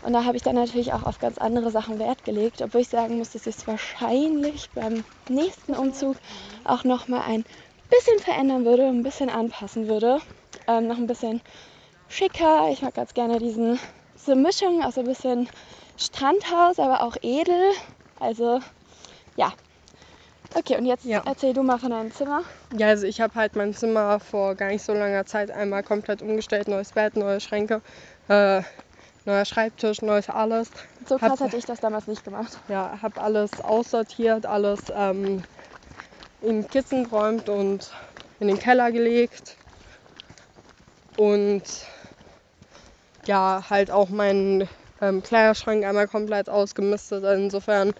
Und 0.00 0.12
da 0.12 0.24
habe 0.24 0.36
ich 0.36 0.42
dann 0.42 0.54
natürlich 0.54 0.92
auch 0.92 1.02
auf 1.02 1.18
ganz 1.18 1.38
andere 1.38 1.70
Sachen 1.70 1.98
Wert 1.98 2.24
gelegt, 2.24 2.62
obwohl 2.62 2.80
ich 2.80 2.88
sagen 2.88 3.18
muss, 3.18 3.30
dass 3.30 3.46
ich 3.46 3.56
es 3.56 3.66
wahrscheinlich 3.66 4.70
beim 4.72 5.04
nächsten 5.28 5.74
Umzug 5.74 6.16
auch 6.64 6.84
nochmal 6.84 7.22
ein 7.22 7.44
bisschen 7.90 8.18
verändern 8.20 8.64
würde, 8.64 8.86
ein 8.86 9.02
bisschen 9.02 9.30
anpassen 9.30 9.88
würde. 9.88 10.18
Ähm, 10.66 10.86
noch 10.86 10.96
ein 10.98 11.06
bisschen 11.06 11.40
schicker. 12.08 12.68
Ich 12.70 12.82
mag 12.82 12.94
ganz 12.94 13.14
gerne 13.14 13.38
diesen, 13.38 13.78
diese 14.16 14.34
Mischung 14.36 14.82
aus 14.82 14.94
so 14.94 15.00
ein 15.00 15.06
bisschen 15.06 15.48
Strandhaus, 15.96 16.78
aber 16.78 17.02
auch 17.02 17.16
edel. 17.22 17.70
Also, 18.18 18.60
ja. 19.36 19.52
Okay, 20.54 20.76
und 20.78 20.86
jetzt 20.86 21.04
Ja. 21.04 21.22
erzähl 21.26 21.52
du 21.52 21.62
mal 21.62 21.78
von 21.78 21.90
deinem 21.90 22.10
Zimmer. 22.12 22.40
Ja, 22.76 22.88
also 22.88 23.06
ich 23.06 23.20
habe 23.20 23.34
halt 23.34 23.56
mein 23.56 23.74
Zimmer 23.74 24.18
vor 24.20 24.54
gar 24.54 24.68
nicht 24.68 24.82
so 24.82 24.92
langer 24.94 25.26
Zeit 25.26 25.50
einmal 25.50 25.82
komplett 25.82 26.22
umgestellt. 26.22 26.68
Neues 26.68 26.92
Bett, 26.92 27.16
neue 27.16 27.40
Schränke, 27.40 27.82
äh, 28.28 28.62
neuer 29.24 29.44
Schreibtisch, 29.44 30.00
neues 30.02 30.30
alles. 30.30 30.70
So 31.06 31.16
krass 31.18 31.32
Hab- 31.32 31.40
hatte 31.40 31.56
ich 31.56 31.64
das 31.66 31.80
damals 31.80 32.06
nicht 32.06 32.24
gemacht. 32.24 32.58
Ja, 32.68 32.98
habe 33.02 33.20
alles 33.20 33.60
aussortiert, 33.60 34.46
alles 34.46 34.84
ähm, 34.94 35.42
in 36.42 36.68
Kissen 36.68 37.04
geräumt 37.04 37.48
und 37.48 37.90
in 38.40 38.48
den 38.48 38.58
Keller 38.58 38.92
gelegt. 38.92 39.56
Und 41.16 41.62
ja, 43.26 43.64
halt 43.68 43.90
auch 43.90 44.08
meinen 44.08 44.68
ähm, 45.00 45.22
Kleiderschrank 45.22 45.84
einmal 45.84 46.08
komplett 46.08 46.48
ausgemistet. 46.48 47.24
Also 47.24 47.42
insofern, 47.42 47.94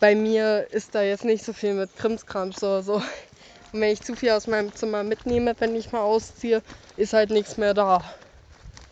bei 0.00 0.14
mir 0.14 0.66
ist 0.70 0.94
da 0.94 1.02
jetzt 1.02 1.24
nicht 1.24 1.44
so 1.44 1.52
viel 1.52 1.74
mit 1.74 1.94
Krimskrams 1.96 2.62
oder 2.62 2.82
so. 2.82 2.94
Und 3.72 3.80
wenn 3.80 3.92
ich 3.92 4.00
zu 4.00 4.14
viel 4.14 4.30
aus 4.30 4.46
meinem 4.46 4.72
Zimmer 4.74 5.02
mitnehme, 5.02 5.54
wenn 5.58 5.74
ich 5.74 5.92
mal 5.92 6.00
ausziehe, 6.00 6.62
ist 6.96 7.12
halt 7.12 7.30
nichts 7.30 7.56
mehr 7.56 7.74
da. 7.74 8.02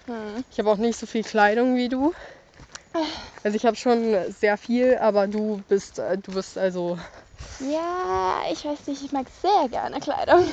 Hm. 0.07 0.45
Ich 0.51 0.59
habe 0.59 0.71
auch 0.71 0.77
nicht 0.77 0.99
so 0.99 1.07
viel 1.07 1.23
Kleidung 1.23 1.77
wie 1.77 1.89
du. 1.89 2.13
Also 3.43 3.57
ich 3.57 3.67
habe 3.67 3.77
schon 3.77 4.31
sehr 4.33 4.57
viel, 4.57 4.97
aber 4.99 5.27
du 5.29 5.63
bist, 5.69 5.99
äh, 5.99 6.17
du 6.19 6.33
bist 6.35 6.57
also, 6.59 6.99
Ja, 7.59 8.43
ich 8.51 8.65
weiß 8.65 8.87
nicht, 8.87 9.03
ich 9.03 9.13
mag 9.13 9.29
sehr 9.29 9.69
gerne 9.69 9.99
Kleidung. 10.01 10.45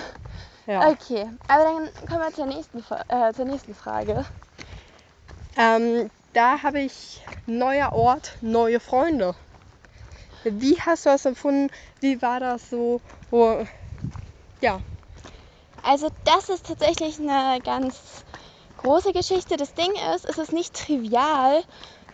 ja. 0.65 0.91
Okay, 0.93 1.29
aber 1.47 1.63
dann 1.63 2.07
kommen 2.07 2.21
wir 2.21 2.33
zur 2.33 2.45
nächsten, 2.47 2.83
äh, 3.09 3.33
zur 3.33 3.45
nächsten 3.45 3.73
Frage. 3.75 4.25
Ähm, 5.55 6.11
da 6.33 6.61
habe 6.61 6.81
ich 6.81 7.21
neuer 7.45 7.93
Ort, 7.93 8.37
neue 8.41 8.79
Freunde. 8.81 9.35
Wie 10.43 10.79
hast 10.79 11.05
du 11.05 11.09
das 11.09 11.25
empfunden? 11.25 11.71
Wie 11.99 12.21
war 12.21 12.39
das 12.39 12.69
so? 12.69 13.01
Wo, 13.31 13.65
ja, 14.61 14.81
Also 15.83 16.09
das 16.23 16.49
ist 16.49 16.65
tatsächlich 16.65 17.19
eine 17.19 17.61
ganz 17.61 18.23
große 18.77 19.13
Geschichte. 19.13 19.57
Das 19.57 19.73
Ding 19.73 19.91
ist, 20.15 20.25
es 20.25 20.37
ist 20.37 20.53
nicht 20.53 20.75
trivial 20.75 21.63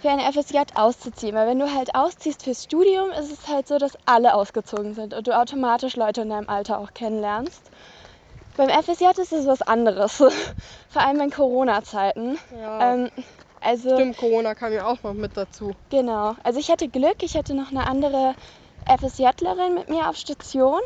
für 0.01 0.09
eine 0.09 0.31
FSJ 0.31 0.57
auszuziehen, 0.75 1.35
weil 1.35 1.47
wenn 1.47 1.59
du 1.59 1.73
halt 1.73 1.95
ausziehst 1.95 2.43
fürs 2.43 2.63
Studium, 2.63 3.09
ist 3.11 3.31
es 3.31 3.47
halt 3.47 3.67
so, 3.67 3.77
dass 3.77 3.97
alle 4.05 4.33
ausgezogen 4.33 4.93
sind 4.93 5.13
und 5.13 5.27
du 5.27 5.37
automatisch 5.37 5.95
Leute 5.95 6.21
in 6.21 6.29
deinem 6.29 6.49
Alter 6.49 6.79
auch 6.79 6.93
kennenlernst. 6.93 7.71
Beim 8.55 8.69
FSJ 8.69 9.05
ist 9.21 9.33
es 9.33 9.45
was 9.45 9.61
anderes, 9.61 10.17
vor 10.89 11.01
allem 11.01 11.21
in 11.21 11.29
Corona-Zeiten. 11.29 12.39
ja. 12.59 12.93
Ähm, 12.93 13.11
also 13.59 13.95
stimmt, 13.95 14.17
Corona 14.17 14.53
kam 14.53 14.71
ja 14.71 14.85
auch 14.85 15.01
noch 15.03 15.13
mit 15.13 15.35
dazu. 15.35 15.73
Genau. 15.89 16.35
Also 16.43 16.59
ich 16.59 16.69
hatte 16.69 16.87
Glück, 16.87 17.23
ich 17.23 17.35
hatte 17.35 17.55
noch 17.55 17.71
eine 17.71 17.87
andere 17.87 18.35
FSJlerin 18.85 19.73
mit 19.73 19.89
mir 19.89 20.07
auf 20.09 20.15
Station. 20.15 20.79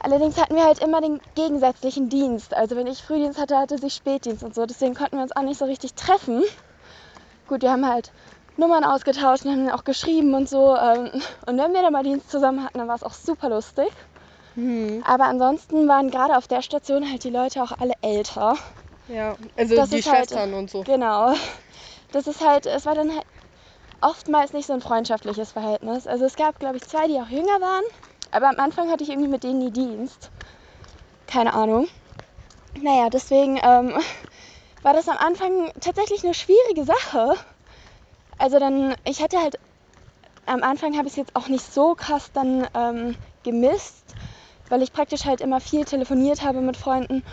Allerdings 0.00 0.36
hatten 0.36 0.54
wir 0.54 0.64
halt 0.64 0.80
immer 0.80 1.00
den 1.00 1.20
gegensätzlichen 1.34 2.08
Dienst. 2.08 2.54
Also 2.54 2.76
wenn 2.76 2.86
ich 2.86 3.02
Frühdienst 3.02 3.40
hatte, 3.40 3.56
hatte 3.56 3.78
sie 3.78 3.90
Spätdienst 3.90 4.42
und 4.42 4.54
so. 4.54 4.66
Deswegen 4.66 4.94
konnten 4.94 5.16
wir 5.16 5.22
uns 5.22 5.34
auch 5.34 5.42
nicht 5.42 5.58
so 5.58 5.64
richtig 5.64 5.94
treffen. 5.94 6.42
Gut, 7.48 7.62
wir 7.62 7.70
haben 7.70 7.86
halt 7.86 8.10
Nummern 8.56 8.84
ausgetauscht 8.84 9.44
und 9.44 9.52
haben 9.52 9.70
auch 9.70 9.84
geschrieben 9.84 10.34
und 10.34 10.48
so. 10.48 10.76
ähm, 10.76 11.10
Und 11.46 11.58
wenn 11.58 11.72
wir 11.72 11.82
dann 11.82 11.92
mal 11.92 12.02
Dienst 12.02 12.30
zusammen 12.30 12.64
hatten, 12.64 12.78
dann 12.78 12.88
war 12.88 12.94
es 12.96 13.02
auch 13.02 13.12
super 13.14 13.48
lustig. 13.50 13.88
Hm. 14.54 15.02
Aber 15.06 15.24
ansonsten 15.24 15.88
waren 15.88 16.10
gerade 16.10 16.36
auf 16.36 16.46
der 16.46 16.62
Station 16.62 17.08
halt 17.10 17.24
die 17.24 17.30
Leute 17.30 17.62
auch 17.62 17.72
alle 17.78 17.94
älter. 18.02 18.56
Ja, 19.08 19.34
also 19.56 19.74
Das 19.76 19.90
die 19.90 19.96
halt- 19.96 20.04
Schwestern 20.04 20.54
und 20.54 20.70
so. 20.70 20.82
Genau. 20.84 21.34
Das 22.12 22.26
ist 22.28 22.46
halt, 22.46 22.66
es 22.66 22.86
war 22.86 22.94
dann 22.94 23.10
halt 23.10 23.24
oftmals 24.00 24.52
nicht 24.52 24.66
so 24.66 24.72
ein 24.72 24.80
freundschaftliches 24.80 25.52
Verhältnis. 25.52 26.06
Also 26.06 26.24
es 26.24 26.36
gab, 26.36 26.60
glaube 26.60 26.76
ich, 26.76 26.84
zwei, 26.84 27.08
die 27.08 27.20
auch 27.20 27.28
jünger 27.28 27.60
waren, 27.60 27.84
Aber 28.30 28.48
am 28.48 28.58
Anfang 28.58 28.90
hatte 28.90 29.04
ich 29.04 29.10
irgendwie 29.10 29.28
mit 29.28 29.44
denen 29.44 29.58
nie 29.58 29.70
Dienst. 29.70 30.30
Keine 31.26 31.54
Ahnung. 31.54 31.88
Naja, 32.80 33.08
deswegen 33.10 33.60
ähm, 33.62 33.94
war 34.84 34.92
das 34.92 35.08
am 35.08 35.16
Anfang 35.16 35.72
tatsächlich 35.80 36.22
eine 36.24 36.34
schwierige 36.34 36.84
Sache. 36.84 37.34
Also 38.38 38.58
dann, 38.58 38.94
ich 39.04 39.22
hatte 39.22 39.40
halt, 39.40 39.58
am 40.46 40.62
Anfang 40.62 40.96
habe 40.96 41.06
ich 41.06 41.14
es 41.14 41.16
jetzt 41.16 41.34
auch 41.34 41.48
nicht 41.48 41.72
so 41.72 41.94
krass 41.94 42.30
dann 42.32 42.68
ähm, 42.74 43.16
gemisst, 43.44 44.04
weil 44.68 44.82
ich 44.82 44.92
praktisch 44.92 45.24
halt 45.24 45.40
immer 45.40 45.60
viel 45.60 45.86
telefoniert 45.86 46.42
habe 46.42 46.60
mit 46.60 46.76
Freunden. 46.76 47.24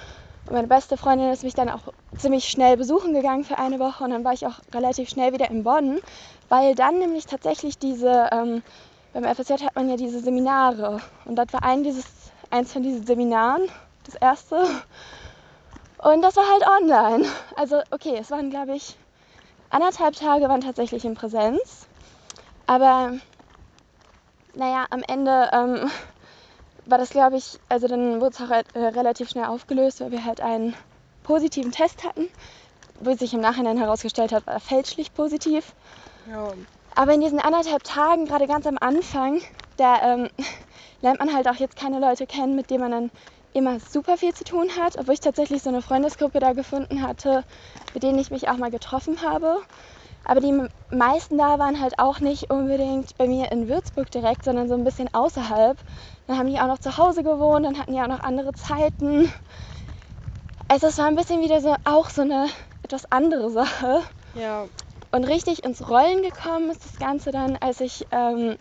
Und 0.46 0.54
meine 0.54 0.68
beste 0.68 0.96
Freundin 0.96 1.30
ist 1.30 1.44
mich 1.44 1.54
dann 1.54 1.70
auch 1.70 1.82
ziemlich 2.18 2.46
schnell 2.46 2.78
besuchen 2.78 3.14
gegangen 3.14 3.44
für 3.44 3.58
eine 3.58 3.80
Woche 3.80 4.06
und 4.06 4.12
dann 4.12 4.24
war 4.24 4.32
ich 4.32 4.48
auch 4.48 4.60
relativ 4.74 5.10
schnell 5.10 5.34
wieder 5.34 5.52
in 5.52 5.66
Bonn, 5.66 6.00
weil 6.48 6.74
dann 6.74 7.00
nämlich 7.00 7.26
tatsächlich 7.26 7.78
diese, 7.78 8.30
ähm, 8.32 8.64
beim 9.12 9.26
FSJ 9.26 9.66
hat 9.66 9.76
man 9.76 9.90
ja 9.90 9.98
diese 9.98 10.22
Seminare 10.22 11.02
und 11.26 11.36
das 11.36 11.52
war 11.52 11.64
ein 11.64 11.84
dieses, 11.84 12.06
eins 12.50 12.72
von 12.72 12.82
diesen 12.82 13.06
Seminaren, 13.06 13.64
das 14.06 14.16
erste. 14.16 14.66
Und 16.04 16.22
das 16.22 16.36
war 16.36 16.46
halt 16.50 16.68
online. 16.68 17.28
Also 17.56 17.82
okay, 17.92 18.18
es 18.20 18.32
waren 18.32 18.50
glaube 18.50 18.76
ich 18.76 18.96
anderthalb 19.70 20.16
Tage 20.16 20.50
waren 20.50 20.62
tatsächlich 20.62 21.06
in 21.06 21.16
Präsenz, 21.16 21.88
aber 22.68 23.14
naja, 24.54 24.86
am 24.90 25.04
Ende 25.08 25.50
ähm, 25.54 25.90
war 26.86 26.98
das, 26.98 27.10
glaube 27.10 27.38
ich, 27.38 27.60
also 27.70 27.88
dann 27.88 28.22
wurde 28.22 28.36
es 28.36 28.42
auch 28.42 28.52
äh, 28.52 28.88
relativ 28.88 29.30
schnell 29.30 29.46
aufgelöst, 29.46 30.02
weil 30.02 30.12
wir 30.12 30.26
halt 30.26 30.42
einen 30.42 30.76
positiven 31.24 31.72
Test 31.72 32.04
hatten, 32.04 32.28
wo 33.00 33.14
sich 33.16 33.34
im 33.34 33.40
Nachhinein 33.40 33.78
herausgestellt 33.78 34.32
hat, 34.32 34.46
war 34.48 34.60
fälschlich 34.60 35.14
positiv. 35.14 35.74
Ja. 36.30 36.50
Aber 36.96 37.14
in 37.14 37.22
diesen 37.22 37.40
anderthalb 37.40 37.84
Tagen, 37.84 38.26
gerade 38.26 38.48
ganz 38.48 38.68
am 38.68 38.78
Anfang, 38.80 39.42
da 39.78 40.02
ähm, 40.02 40.30
lernt 41.02 41.20
man 41.20 41.34
halt 41.34 41.48
auch 41.48 41.56
jetzt 41.56 41.76
keine 41.76 42.00
Leute 42.00 42.28
kennen, 42.28 42.56
mit 42.56 42.70
denen 42.70 42.82
man 42.82 42.92
dann 42.92 43.12
immer 43.54 43.80
super 43.80 44.18
viel 44.18 44.34
zu 44.34 44.44
tun 44.44 44.70
hat, 44.80 44.98
obwohl 44.98 45.14
ich 45.14 45.20
tatsächlich 45.20 45.62
so 45.64 45.70
eine 45.70 45.82
Freundesgruppe 45.82 46.40
da 46.40 46.54
gefunden 46.54 47.02
hatte, 47.02 47.44
mit 47.94 48.04
denen 48.04 48.20
ich 48.20 48.32
mich 48.32 48.50
auch 48.50 48.58
mal 48.58 48.72
getroffen 48.72 49.22
habe. 49.22 49.58
Aber 50.24 50.40
die 50.40 50.68
meisten 50.92 51.38
da 51.38 51.58
waren 51.58 51.82
halt 51.82 52.00
auch 52.00 52.20
nicht 52.20 52.52
unbedingt 52.52 53.18
bei 53.18 53.28
mir 53.28 53.52
in 53.52 53.68
Würzburg 53.68 54.12
direkt, 54.12 54.44
sondern 54.44 54.68
so 54.68 54.76
ein 54.76 54.84
bisschen 54.84 55.14
außerhalb. 55.14 55.78
Dann 56.28 56.38
haben 56.38 56.48
die 56.48 56.60
auch 56.60 56.68
noch 56.68 56.80
zu 56.80 56.98
Hause 56.98 57.24
gewohnt, 57.24 57.66
dann 57.66 57.78
hatten 57.80 57.94
die 57.94 58.02
auch 58.02 58.08
noch 58.08 58.22
andere 58.22 58.54
Zeiten. 58.54 59.32
Also 60.68 60.88
es 60.88 60.98
war 60.98 61.08
ein 61.08 61.16
bisschen 61.16 61.42
wieder 61.42 61.60
so 61.60 61.76
auch 61.84 62.10
so 62.10 62.22
eine 62.22 62.48
etwas 62.84 63.12
andere 63.12 63.50
Sache. 63.50 64.02
Ja. 64.36 64.68
Und 65.12 65.26
richtig 65.26 65.64
ins 65.64 65.90
Rollen 65.90 66.22
gekommen 66.24 66.70
ist 66.70 66.86
das 66.86 66.98
Ganze 66.98 67.32
dann, 67.32 67.58
als 67.58 67.82
ich 67.82 68.08
ähm, 68.12 68.58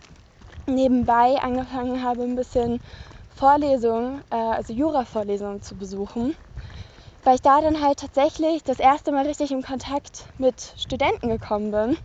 nebenbei 0.65 1.37
angefangen 1.41 2.03
habe, 2.03 2.23
ein 2.23 2.35
bisschen 2.35 2.81
Vorlesungen, 3.35 4.23
äh, 4.29 4.35
also 4.35 4.73
Jura-Vorlesungen 4.73 5.61
zu 5.61 5.75
besuchen 5.75 6.35
weil 7.23 7.35
ich 7.35 7.41
da 7.41 7.61
dann 7.61 7.81
halt 7.81 7.99
tatsächlich 7.99 8.63
das 8.63 8.79
erste 8.79 9.11
Mal 9.11 9.25
richtig 9.27 9.51
in 9.51 9.61
Kontakt 9.61 10.25
mit 10.37 10.73
Studenten 10.77 11.29
gekommen 11.29 11.71
bin. 11.71 11.97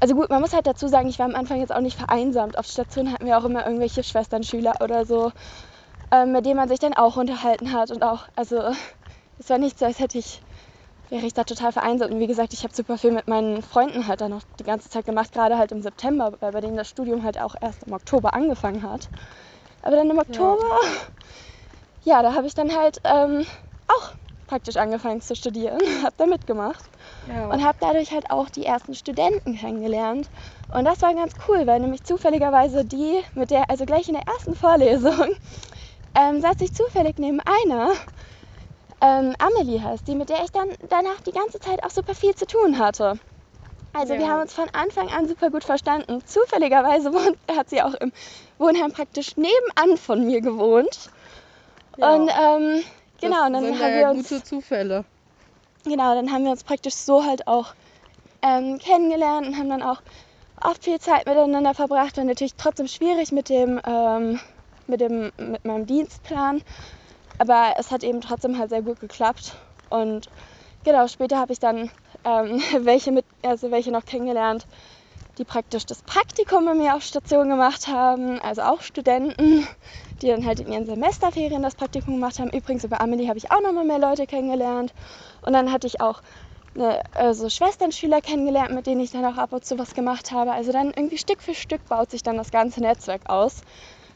Also 0.00 0.14
gut, 0.14 0.30
man 0.30 0.40
muss 0.40 0.52
halt 0.52 0.66
dazu 0.66 0.88
sagen, 0.88 1.08
ich 1.08 1.18
war 1.18 1.26
am 1.26 1.34
Anfang 1.34 1.60
jetzt 1.60 1.74
auch 1.74 1.80
nicht 1.80 1.96
vereinsamt. 1.96 2.58
Auf 2.58 2.66
Station 2.66 3.12
hatten 3.12 3.26
wir 3.26 3.38
auch 3.38 3.44
immer 3.44 3.64
irgendwelche 3.64 4.02
Schwesternschüler 4.02 4.74
oder 4.80 5.04
so, 5.04 5.32
äh, 6.10 6.24
mit 6.26 6.44
denen 6.44 6.56
man 6.56 6.68
sich 6.68 6.78
dann 6.80 6.94
auch 6.94 7.16
unterhalten 7.16 7.72
hat 7.72 7.90
und 7.90 8.02
auch, 8.02 8.28
also 8.34 8.60
es 9.38 9.48
war 9.50 9.58
nicht 9.58 9.78
so, 9.78 9.84
als 9.86 9.98
hätte 9.98 10.18
ich 10.18 10.42
wäre 11.08 11.26
ich 11.26 11.34
da 11.34 11.44
total 11.44 11.72
vereinsamt. 11.72 12.12
Und 12.14 12.20
wie 12.20 12.26
gesagt, 12.26 12.54
ich 12.54 12.64
habe 12.64 12.74
super 12.74 12.96
viel 12.96 13.12
mit 13.12 13.28
meinen 13.28 13.60
Freunden 13.62 14.06
halt 14.06 14.22
dann 14.22 14.30
noch 14.30 14.42
die 14.58 14.64
ganze 14.64 14.88
Zeit 14.88 15.04
gemacht, 15.04 15.30
gerade 15.32 15.58
halt 15.58 15.70
im 15.70 15.82
September, 15.82 16.32
weil 16.40 16.52
bei 16.52 16.60
denen 16.62 16.76
das 16.76 16.88
Studium 16.88 17.22
halt 17.22 17.38
auch 17.38 17.54
erst 17.60 17.82
im 17.82 17.92
Oktober 17.92 18.32
angefangen 18.32 18.82
hat. 18.82 19.10
Aber 19.82 19.96
dann 19.96 20.10
im 20.10 20.18
Oktober, 20.18 20.78
ja, 22.04 22.16
ja 22.16 22.22
da 22.22 22.34
habe 22.34 22.46
ich 22.46 22.54
dann 22.54 22.74
halt 22.74 23.00
ähm, 23.04 23.44
auch 23.88 24.12
praktisch 24.46 24.76
angefangen 24.76 25.20
zu 25.20 25.34
studieren, 25.34 25.80
habe 26.02 26.14
da 26.16 26.26
mitgemacht 26.26 26.84
ja. 27.28 27.48
und 27.48 27.64
habe 27.64 27.78
dadurch 27.80 28.12
halt 28.12 28.30
auch 28.30 28.48
die 28.50 28.66
ersten 28.66 28.94
Studenten 28.94 29.56
kennengelernt. 29.56 30.30
Und 30.68 30.84
das 30.84 31.02
war 31.02 31.14
ganz 31.14 31.32
cool, 31.48 31.66
weil 31.66 31.80
nämlich 31.80 32.04
zufälligerweise 32.04 32.84
die, 32.84 33.20
mit 33.34 33.50
der, 33.50 33.68
also 33.70 33.84
gleich 33.84 34.08
in 34.08 34.14
der 34.14 34.26
ersten 34.26 34.54
Vorlesung, 34.54 35.28
ähm, 36.14 36.40
saß 36.40 36.56
ich 36.60 36.72
zufällig 36.72 37.18
neben 37.18 37.40
einer, 37.40 37.92
ähm, 39.00 39.34
Amelie 39.38 39.82
heißt 39.82 40.06
die, 40.06 40.14
mit 40.14 40.28
der 40.28 40.44
ich 40.44 40.52
dann 40.52 40.68
danach 40.88 41.20
die 41.26 41.32
ganze 41.32 41.58
Zeit 41.58 41.82
auch 41.82 41.90
super 41.90 42.14
viel 42.14 42.34
zu 42.34 42.46
tun 42.46 42.78
hatte. 42.78 43.18
Also 43.94 44.14
ja. 44.14 44.20
wir 44.20 44.28
haben 44.28 44.40
uns 44.42 44.54
von 44.54 44.68
Anfang 44.72 45.08
an 45.08 45.28
super 45.28 45.50
gut 45.50 45.64
verstanden. 45.64 46.22
Zufälligerweise 46.24 47.12
wohnt, 47.12 47.36
hat 47.56 47.70
sie 47.70 47.82
auch 47.82 47.94
im 47.94 48.12
Wohnheim 48.58 48.92
praktisch 48.92 49.36
nebenan 49.36 49.96
von 49.96 50.24
mir 50.24 50.40
gewohnt. 50.40 51.10
Ja. 51.98 52.14
Und 52.14 52.30
ähm, 52.30 52.82
Genau, 53.22 53.46
und 53.46 53.52
dann 53.52 53.78
haben 53.78 53.94
wir 53.94 54.10
uns 54.10 54.28
gute 54.28 54.42
Zufälle. 54.42 55.04
Genau, 55.84 56.14
dann 56.16 56.32
haben 56.32 56.44
wir 56.44 56.50
uns 56.50 56.64
praktisch 56.64 56.94
so 56.94 57.24
halt 57.24 57.46
auch 57.46 57.72
ähm, 58.42 58.78
kennengelernt 58.78 59.46
und 59.46 59.56
haben 59.56 59.70
dann 59.70 59.82
auch 59.82 60.02
oft 60.60 60.82
viel 60.82 60.98
Zeit 60.98 61.26
miteinander 61.26 61.72
verbracht. 61.72 62.16
War 62.16 62.24
natürlich 62.24 62.56
trotzdem 62.56 62.88
schwierig 62.88 63.30
mit 63.30 63.48
dem, 63.48 63.80
ähm, 63.86 64.40
mit 64.88 65.00
dem, 65.00 65.30
mit 65.36 65.64
meinem 65.64 65.86
Dienstplan, 65.86 66.62
aber 67.38 67.74
es 67.78 67.92
hat 67.92 68.02
eben 68.02 68.20
trotzdem 68.20 68.58
halt 68.58 68.70
sehr 68.70 68.82
gut 68.82 68.98
geklappt. 68.98 69.54
Und 69.88 70.28
genau, 70.82 71.06
später 71.06 71.38
habe 71.38 71.52
ich 71.52 71.60
dann 71.60 71.90
ähm, 72.24 72.60
welche 72.84 73.12
mit, 73.12 73.24
also 73.42 73.70
welche 73.70 73.90
noch 73.90 74.04
kennengelernt, 74.04 74.66
die 75.38 75.44
praktisch 75.44 75.86
das 75.86 76.02
Praktikum 76.02 76.64
bei 76.64 76.74
mir 76.74 76.94
auf 76.94 77.02
Station 77.02 77.48
gemacht 77.48 77.88
haben, 77.88 78.40
also 78.40 78.62
auch 78.62 78.82
Studenten, 78.82 79.66
die 80.20 80.28
dann 80.28 80.44
halt 80.44 80.60
in 80.60 80.70
ihren 80.70 80.86
Semesterferien 80.86 81.62
das 81.62 81.74
Praktikum 81.74 82.14
gemacht 82.14 82.38
haben. 82.38 82.50
Übrigens 82.50 82.84
über 82.84 83.00
Amelie 83.00 83.28
habe 83.28 83.38
ich 83.38 83.50
auch 83.50 83.62
nochmal 83.62 83.84
mehr 83.84 83.98
Leute 83.98 84.26
kennengelernt. 84.26 84.92
Und 85.44 85.54
dann 85.54 85.72
hatte 85.72 85.86
ich 85.86 86.00
auch 86.00 86.22
eine, 86.74 87.02
also 87.14 87.48
Schwesternschüler 87.48 88.20
kennengelernt, 88.20 88.74
mit 88.74 88.86
denen 88.86 89.00
ich 89.00 89.10
dann 89.10 89.24
auch 89.24 89.38
ab 89.38 89.52
und 89.52 89.64
zu 89.64 89.78
was 89.78 89.94
gemacht 89.94 90.32
habe. 90.32 90.52
Also 90.52 90.70
dann 90.70 90.88
irgendwie 90.88 91.18
Stück 91.18 91.42
für 91.42 91.54
Stück 91.54 91.86
baut 91.88 92.10
sich 92.10 92.22
dann 92.22 92.36
das 92.36 92.50
ganze 92.50 92.80
Netzwerk 92.80 93.28
aus. 93.28 93.62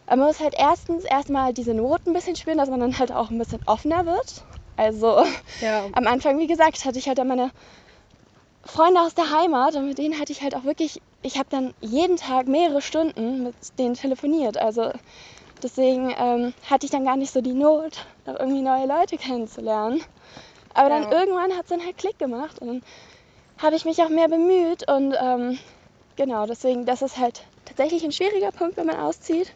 Aber 0.07 0.17
man 0.17 0.29
muss 0.29 0.41
halt 0.41 0.55
erstens 0.57 1.05
erstmal 1.05 1.53
diese 1.53 1.75
Noten 1.75 2.11
ein 2.11 2.13
bisschen 2.13 2.37
spüren, 2.37 2.59
dass 2.59 2.71
man 2.71 2.81
dann 2.81 2.99
halt 2.99 3.11
auch 3.11 3.31
ein 3.31 3.39
bisschen 3.39 3.61
offener 3.67 4.07
wird. 4.07 4.45
Also 4.77 5.25
ja. 5.61 5.87
am 5.93 6.07
Anfang, 6.07 6.39
wie 6.39 6.47
gesagt, 6.47 6.85
hatte 6.85 6.99
ich 6.99 7.09
halt 7.09 7.19
dann 7.19 7.29
meine 7.29 7.51
Freunde 8.67 9.01
aus 9.01 9.15
der 9.15 9.31
Heimat 9.31 9.75
und 9.77 9.87
mit 9.87 9.99
denen 9.99 10.19
hatte 10.19 10.33
ich 10.33 10.43
halt 10.43 10.55
auch 10.55 10.65
wirklich, 10.65 11.01
ich 11.23 11.39
habe 11.39 11.49
dann 11.51 11.75
jeden 11.81 12.17
Tag 12.17 12.47
mehrere 12.49 12.83
Stunden 12.83 13.45
mit 13.45 13.55
denen 13.79 13.95
telefoniert. 13.95 14.59
Also 14.59 14.93
deswegen 15.63 16.15
ähm, 16.19 16.53
hatte 16.69 16.87
ich 16.87 16.93
dann 16.93 17.05
gar 17.05 17.17
nicht 17.17 17.33
so 17.33 17.41
die 17.41 17.55
Not, 17.55 18.07
noch 18.27 18.39
irgendwie 18.39 18.63
neue 18.63 18.87
Leute 18.87 19.17
kennenzulernen. 19.17 20.03
Aber 20.75 20.91
ja. 20.91 21.01
dann 21.01 21.13
irgendwann 21.13 21.53
hat 21.53 21.65
es 21.65 21.69
dann 21.69 21.85
halt 21.85 21.97
Klick 21.97 22.19
gemacht 22.19 22.59
und 22.59 22.69
dann 22.69 22.83
habe 23.59 23.77
ich 23.77 23.85
mich 23.85 24.03
auch 24.03 24.11
mehr 24.11 24.29
bemüht 24.29 24.89
und 24.91 25.15
ähm, 25.19 25.59
genau, 26.17 26.47
deswegen, 26.47 26.85
das 26.85 27.03
ist 27.03 27.17
halt 27.17 27.43
tatsächlich 27.65 28.05
ein 28.05 28.13
schwieriger 28.13 28.53
Punkt, 28.53 28.77
wenn 28.77 28.87
man 28.87 28.97
auszieht. 28.97 29.53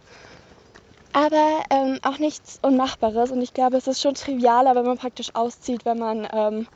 Aber 1.13 1.63
ähm, 1.71 1.99
auch 2.03 2.19
nichts 2.19 2.61
Unmachbares 2.63 3.33
und 3.33 3.43
ich 3.43 3.53
glaube, 3.53 3.77
es 3.77 3.89
ist 3.89 4.01
schon 4.01 4.15
trivialer, 4.15 4.77
wenn 4.77 4.87
man 4.87 4.97
praktisch 4.97 5.35
auszieht, 5.35 5.85
wenn 5.85 5.99
man 5.99 6.29
ähm, 6.33 6.69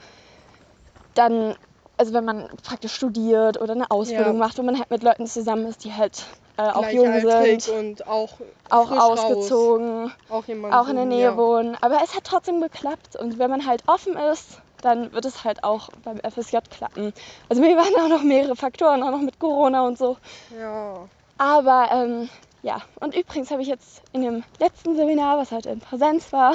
dann 1.15 1.55
also 1.97 2.13
wenn 2.13 2.25
man 2.25 2.49
praktisch 2.63 2.95
studiert 2.95 3.61
oder 3.61 3.73
eine 3.73 3.91
Ausbildung 3.91 4.35
ja. 4.35 4.39
macht, 4.39 4.59
wo 4.59 4.63
man 4.63 4.79
halt 4.79 4.91
mit 4.91 5.03
Leuten 5.03 5.27
zusammen 5.27 5.67
ist, 5.67 5.85
die 5.85 5.93
halt 5.93 6.25
äh, 6.57 6.63
auch 6.63 6.89
jung 6.89 7.21
sind 7.21 7.69
und 7.69 8.07
auch, 8.07 8.35
auch 8.71 8.91
ausgezogen, 8.91 10.13
auch, 10.29 10.45
auch, 10.73 10.89
in 10.89 10.97
der 10.97 11.05
Nähe 11.05 11.23
ja. 11.23 11.37
wohnen. 11.37 11.77
Aber 11.81 12.01
es 12.03 12.15
hat 12.15 12.25
trotzdem 12.25 12.61
geklappt 12.61 13.17
und 13.17 13.39
wenn 13.39 13.51
man 13.51 13.67
halt 13.67 13.83
offen 13.87 14.17
ist, 14.17 14.61
dann 14.83 15.13
wird 15.13 15.25
es 15.25 15.45
halt 15.45 15.65
auch 15.65 15.89
beim 16.05 16.19
FSJ 16.19 16.59
klappen. 16.71 17.13
Also 17.49 17.63
mir 17.63 17.77
waren 17.77 17.95
auch 18.03 18.09
noch 18.09 18.23
mehrere 18.23 18.57
Faktoren, 18.57 19.03
auch 19.03 19.11
noch 19.11 19.21
mit 19.21 19.39
Corona 19.39 19.87
und 19.87 19.99
so. 19.99 20.17
Ja. 20.59 21.09
Aber 21.39 21.89
ähm, 21.91 22.29
ja, 22.63 22.83
und 23.01 23.15
übrigens 23.17 23.51
habe 23.51 23.63
ich 23.63 23.69
jetzt 23.69 24.03
in 24.13 24.23
dem 24.23 24.45
letzten 24.61 24.97
Seminar, 24.97 25.39
was 25.39 25.53
halt 25.53 25.67
in 25.67 25.81
Präsenz 25.81 26.33
war, 26.33 26.55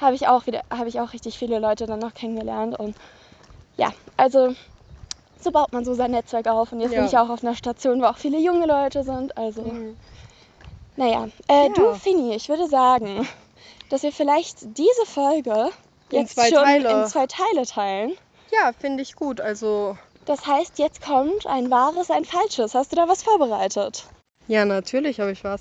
habe 0.00 0.14
ich 0.14 0.28
auch 0.28 0.46
wieder, 0.46 0.62
habe 0.70 0.88
ich 0.88 1.00
auch 1.00 1.12
richtig 1.12 1.38
viele 1.38 1.58
Leute 1.58 1.86
dann 1.86 2.00
noch 2.00 2.14
kennengelernt 2.14 2.78
und 2.78 2.94
ja, 3.76 3.92
also 4.16 4.54
so 5.40 5.52
baut 5.52 5.72
man 5.72 5.84
so 5.84 5.94
sein 5.94 6.10
Netzwerk 6.10 6.48
auf. 6.48 6.72
Und 6.72 6.80
jetzt 6.80 6.92
ja. 6.92 7.00
bin 7.00 7.08
ich 7.08 7.16
auch 7.16 7.28
auf 7.28 7.42
einer 7.42 7.54
Station, 7.54 8.00
wo 8.00 8.06
auch 8.06 8.18
viele 8.18 8.38
junge 8.38 8.66
Leute 8.66 9.04
sind. 9.04 9.36
Also, 9.36 9.62
mhm. 9.62 9.96
naja. 10.96 11.28
Äh, 11.48 11.68
ja. 11.68 11.72
Du, 11.72 11.94
Fini, 11.94 12.34
ich 12.34 12.48
würde 12.48 12.68
sagen, 12.68 13.26
dass 13.90 14.02
wir 14.02 14.12
vielleicht 14.12 14.58
diese 14.76 15.06
Folge 15.06 15.70
in 16.10 16.20
jetzt 16.20 16.34
zwei 16.34 16.48
schon 16.48 16.64
Teile. 16.64 17.02
in 17.02 17.06
zwei 17.06 17.26
Teile 17.26 17.66
teilen. 17.66 18.12
Ja, 18.52 18.72
finde 18.78 19.02
ich 19.02 19.14
gut. 19.14 19.40
Also. 19.40 19.96
Das 20.24 20.46
heißt, 20.46 20.78
jetzt 20.78 21.02
kommt 21.02 21.46
ein 21.46 21.70
wahres, 21.70 22.10
ein 22.10 22.24
falsches. 22.24 22.74
Hast 22.74 22.90
du 22.90 22.96
da 22.96 23.08
was 23.08 23.22
vorbereitet? 23.22 24.04
Ja, 24.48 24.64
natürlich 24.64 25.20
habe 25.20 25.32
ich 25.32 25.44
was. 25.44 25.60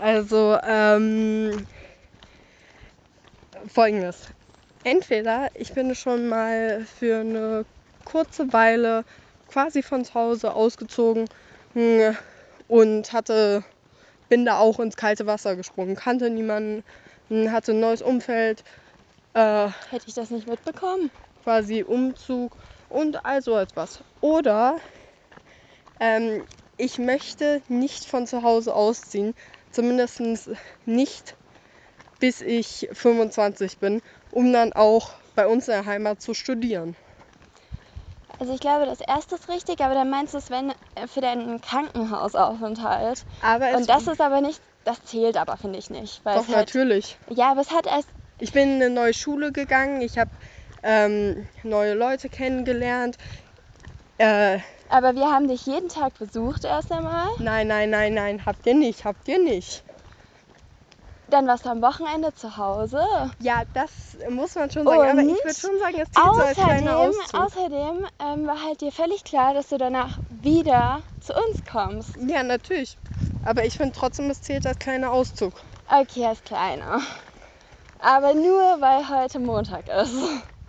Also, 0.00 0.58
ähm, 0.62 1.66
folgendes 3.72 4.28
entweder 4.86 5.48
ich 5.54 5.74
bin 5.74 5.94
schon 5.96 6.28
mal 6.28 6.86
für 6.86 7.20
eine 7.20 7.66
kurze 8.04 8.52
Weile 8.52 9.04
quasi 9.48 9.82
von 9.82 10.04
zu 10.04 10.14
Hause 10.14 10.54
ausgezogen 10.54 11.28
hm, 11.74 12.16
und 12.68 13.12
hatte 13.12 13.64
bin 14.28 14.44
da 14.44 14.58
auch 14.58 14.78
ins 14.78 14.96
kalte 14.96 15.26
Wasser 15.26 15.56
gesprungen, 15.56 15.96
kannte 15.96 16.30
niemanden, 16.30 16.84
hatte 17.50 17.72
ein 17.72 17.80
neues 17.80 18.00
Umfeld, 18.00 18.62
äh, 19.34 19.68
Hätte 19.90 20.06
ich 20.06 20.14
das 20.14 20.30
nicht 20.30 20.48
mitbekommen. 20.48 21.10
quasi 21.42 21.82
Umzug 21.82 22.56
und 22.88 23.24
all 23.24 23.42
so 23.42 23.56
etwas. 23.58 24.04
Oder 24.20 24.78
ähm, 26.00 26.44
ich 26.76 26.98
möchte 26.98 27.60
nicht 27.68 28.04
von 28.04 28.26
zu 28.26 28.42
Hause 28.42 28.74
ausziehen, 28.74 29.34
zumindest 29.72 30.20
nicht 30.86 31.36
bis 32.18 32.40
ich 32.40 32.88
25 32.92 33.78
bin, 33.78 34.00
um 34.36 34.52
dann 34.52 34.74
auch 34.74 35.08
bei 35.34 35.46
uns 35.46 35.66
in 35.66 35.72
der 35.72 35.86
Heimat 35.86 36.20
zu 36.20 36.34
studieren. 36.34 36.94
Also 38.38 38.52
ich 38.52 38.60
glaube, 38.60 38.84
das 38.84 39.00
erste 39.00 39.36
ist 39.36 39.48
richtig, 39.48 39.80
aber 39.80 39.94
dann 39.94 40.10
meinst 40.10 40.34
du 40.34 40.38
es 40.38 40.50
wenn 40.50 40.74
äh, 40.94 41.06
für 41.06 41.22
deinen 41.22 41.62
Krankenhausaufenthalt. 41.62 43.24
Aber 43.40 43.70
es 43.70 43.76
Und 43.76 43.88
das 43.88 44.06
ist 44.06 44.20
aber 44.20 44.42
nicht, 44.42 44.60
das 44.84 45.02
zählt 45.06 45.38
aber, 45.38 45.56
finde 45.56 45.78
ich 45.78 45.88
nicht. 45.88 46.20
Doch 46.26 46.46
halt, 46.48 46.48
natürlich. 46.48 47.16
ja, 47.30 47.52
aber 47.52 47.62
es 47.62 47.70
hat 47.70 47.86
erst, 47.86 48.10
Ich 48.38 48.52
bin 48.52 48.76
in 48.76 48.82
eine 48.82 48.90
neue 48.90 49.14
Schule 49.14 49.52
gegangen, 49.52 50.02
ich 50.02 50.18
habe 50.18 50.30
ähm, 50.82 51.46
neue 51.62 51.94
Leute 51.94 52.28
kennengelernt. 52.28 53.16
Äh, 54.18 54.58
aber 54.90 55.14
wir 55.14 55.32
haben 55.32 55.48
dich 55.48 55.64
jeden 55.64 55.88
Tag 55.88 56.18
besucht 56.18 56.64
erst 56.64 56.92
einmal. 56.92 57.26
nein, 57.38 57.68
nein, 57.68 57.88
nein, 57.88 58.12
nein, 58.12 58.44
habt 58.44 58.66
ihr 58.66 58.74
nicht, 58.74 59.06
habt 59.06 59.26
ihr 59.28 59.38
nicht. 59.38 59.82
Dann 61.28 61.46
warst 61.48 61.64
du 61.64 61.70
am 61.70 61.82
Wochenende 61.82 62.32
zu 62.34 62.56
Hause. 62.56 63.00
Ja, 63.40 63.62
das 63.74 63.90
muss 64.30 64.54
man 64.54 64.70
schon 64.70 64.84
sagen. 64.86 65.00
Aber 65.00 65.20
ich 65.22 65.28
Und 65.28 65.44
würde 65.44 65.58
schon 65.58 65.78
sagen, 65.80 65.96
es 66.00 66.10
zählt 66.10 66.34
so 66.34 66.40
als 66.42 66.54
kleiner 66.56 66.96
Außerdem, 66.98 67.20
Auszug. 67.20 67.40
außerdem 67.40 68.06
ähm, 68.20 68.46
war 68.46 68.62
halt 68.62 68.80
dir 68.80 68.92
völlig 68.92 69.24
klar, 69.24 69.52
dass 69.52 69.68
du 69.68 69.78
danach 69.78 70.18
wieder 70.28 71.00
zu 71.20 71.34
uns 71.34 71.64
kommst. 71.70 72.16
Ja, 72.28 72.42
natürlich. 72.44 72.96
Aber 73.42 73.64
ich 73.64 73.76
finde 73.76 73.92
trotzdem, 73.96 74.30
es 74.30 74.40
zählt 74.40 74.66
als 74.66 74.78
kleiner 74.78 75.10
Auszug. 75.10 75.52
Okay, 75.88 76.26
als 76.26 76.42
kleiner. 76.44 77.00
Aber 77.98 78.34
nur 78.34 78.60
weil 78.80 79.08
heute 79.08 79.38
Montag 79.40 79.88
ist. 79.88 80.14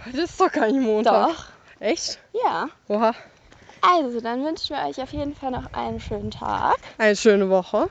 Heute 0.05 0.21
ist 0.21 0.39
doch 0.39 0.51
gar 0.51 0.67
nicht 0.67 0.79
Montag. 0.81 1.29
Doch. 1.29 1.45
Echt? 1.79 2.19
Ja. 2.43 2.67
Oha. 2.87 3.13
Also, 3.81 4.21
dann 4.21 4.43
wünschen 4.43 4.75
wir 4.75 4.87
euch 4.87 4.99
auf 5.01 5.13
jeden 5.13 5.35
Fall 5.35 5.51
noch 5.51 5.71
einen 5.73 5.99
schönen 5.99 6.31
Tag. 6.31 6.77
Eine 6.97 7.15
schöne 7.15 7.49
Woche. 7.49 7.89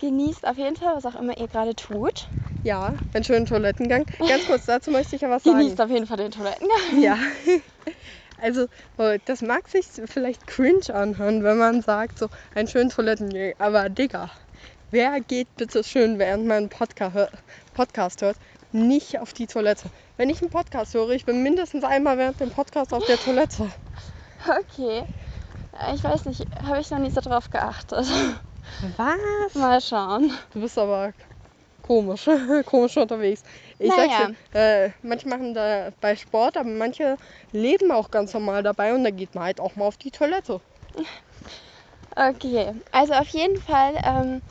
Genießt 0.00 0.46
auf 0.46 0.56
jeden 0.56 0.76
Fall, 0.76 0.96
was 0.96 1.06
auch 1.06 1.18
immer 1.18 1.36
ihr 1.38 1.48
gerade 1.48 1.74
tut. 1.74 2.28
Ja, 2.62 2.94
einen 3.14 3.24
schönen 3.24 3.46
Toilettengang. 3.46 4.06
Ganz 4.18 4.46
kurz 4.46 4.66
dazu 4.66 4.90
möchte 4.90 5.16
ich 5.16 5.22
ja 5.22 5.30
was 5.30 5.42
sagen. 5.42 5.58
Genießt 5.58 5.80
auf 5.80 5.90
jeden 5.90 6.06
Fall 6.06 6.16
den 6.16 6.30
Toilettengang. 6.30 6.78
Ja. 7.00 7.16
Also, 8.40 8.66
oh, 8.98 9.16
das 9.24 9.42
mag 9.42 9.68
sich 9.68 9.86
vielleicht 10.06 10.46
cringe 10.46 10.94
anhören, 10.94 11.42
wenn 11.42 11.58
man 11.58 11.82
sagt, 11.82 12.20
so 12.20 12.28
einen 12.54 12.68
schönen 12.68 12.90
Toilettengang. 12.90 13.54
Aber 13.58 13.88
Digga, 13.88 14.30
wer 14.92 15.20
geht 15.20 15.48
bitte 15.56 15.82
schön, 15.82 16.20
während 16.20 16.46
man 16.46 16.56
einen 16.58 16.68
Podca 16.68 17.12
hör 17.12 17.30
Podcast 17.74 18.22
hört, 18.22 18.36
nicht 18.70 19.18
auf 19.18 19.32
die 19.32 19.48
Toilette? 19.48 19.90
Wenn 20.16 20.30
ich 20.30 20.40
einen 20.40 20.50
Podcast 20.50 20.94
höre, 20.94 21.10
ich 21.10 21.24
bin 21.24 21.42
mindestens 21.42 21.82
einmal 21.82 22.16
während 22.18 22.38
dem 22.38 22.50
Podcast 22.50 22.92
auf 22.92 23.04
der 23.06 23.16
Toilette. 23.16 23.70
Okay. 24.46 25.02
Ich 25.94 26.04
weiß 26.04 26.24
nicht, 26.26 26.46
habe 26.62 26.80
ich 26.80 26.90
noch 26.90 26.98
nie 26.98 27.10
so 27.10 27.20
drauf 27.20 27.50
geachtet. 27.50 28.06
Was? 28.80 29.54
Mal 29.54 29.80
schauen. 29.80 30.32
Du 30.50 30.60
bist 30.60 30.78
aber 30.78 31.14
komisch, 31.82 32.26
komisch 32.66 32.96
unterwegs. 32.98 33.42
Ich 33.78 33.94
Naja. 33.94 33.94
sag's 33.94 34.16
dir, 34.16 34.30
äh, 34.54 34.90
manche 35.02 35.28
machen 35.28 35.54
da 35.54 35.92
bei 36.00 36.16
Sport, 36.16 36.56
aber 36.58 36.68
manche 36.70 37.18
leben 37.52 37.92
auch 37.92 38.10
ganz 38.10 38.34
normal 38.34 38.62
dabei 38.64 38.94
und 38.94 39.04
da 39.04 39.10
geht 39.10 39.34
man 39.34 39.44
halt 39.44 39.60
auch 39.60 39.76
mal 39.76 39.86
auf 39.86 39.98
die 39.98 40.12
Toilette. 40.12 40.62
Okay, 42.16 42.82
also 42.90 43.14
auf 43.14 43.28
jeden 43.28 43.60
Fall 43.60 43.98
ähm, 44.02 44.42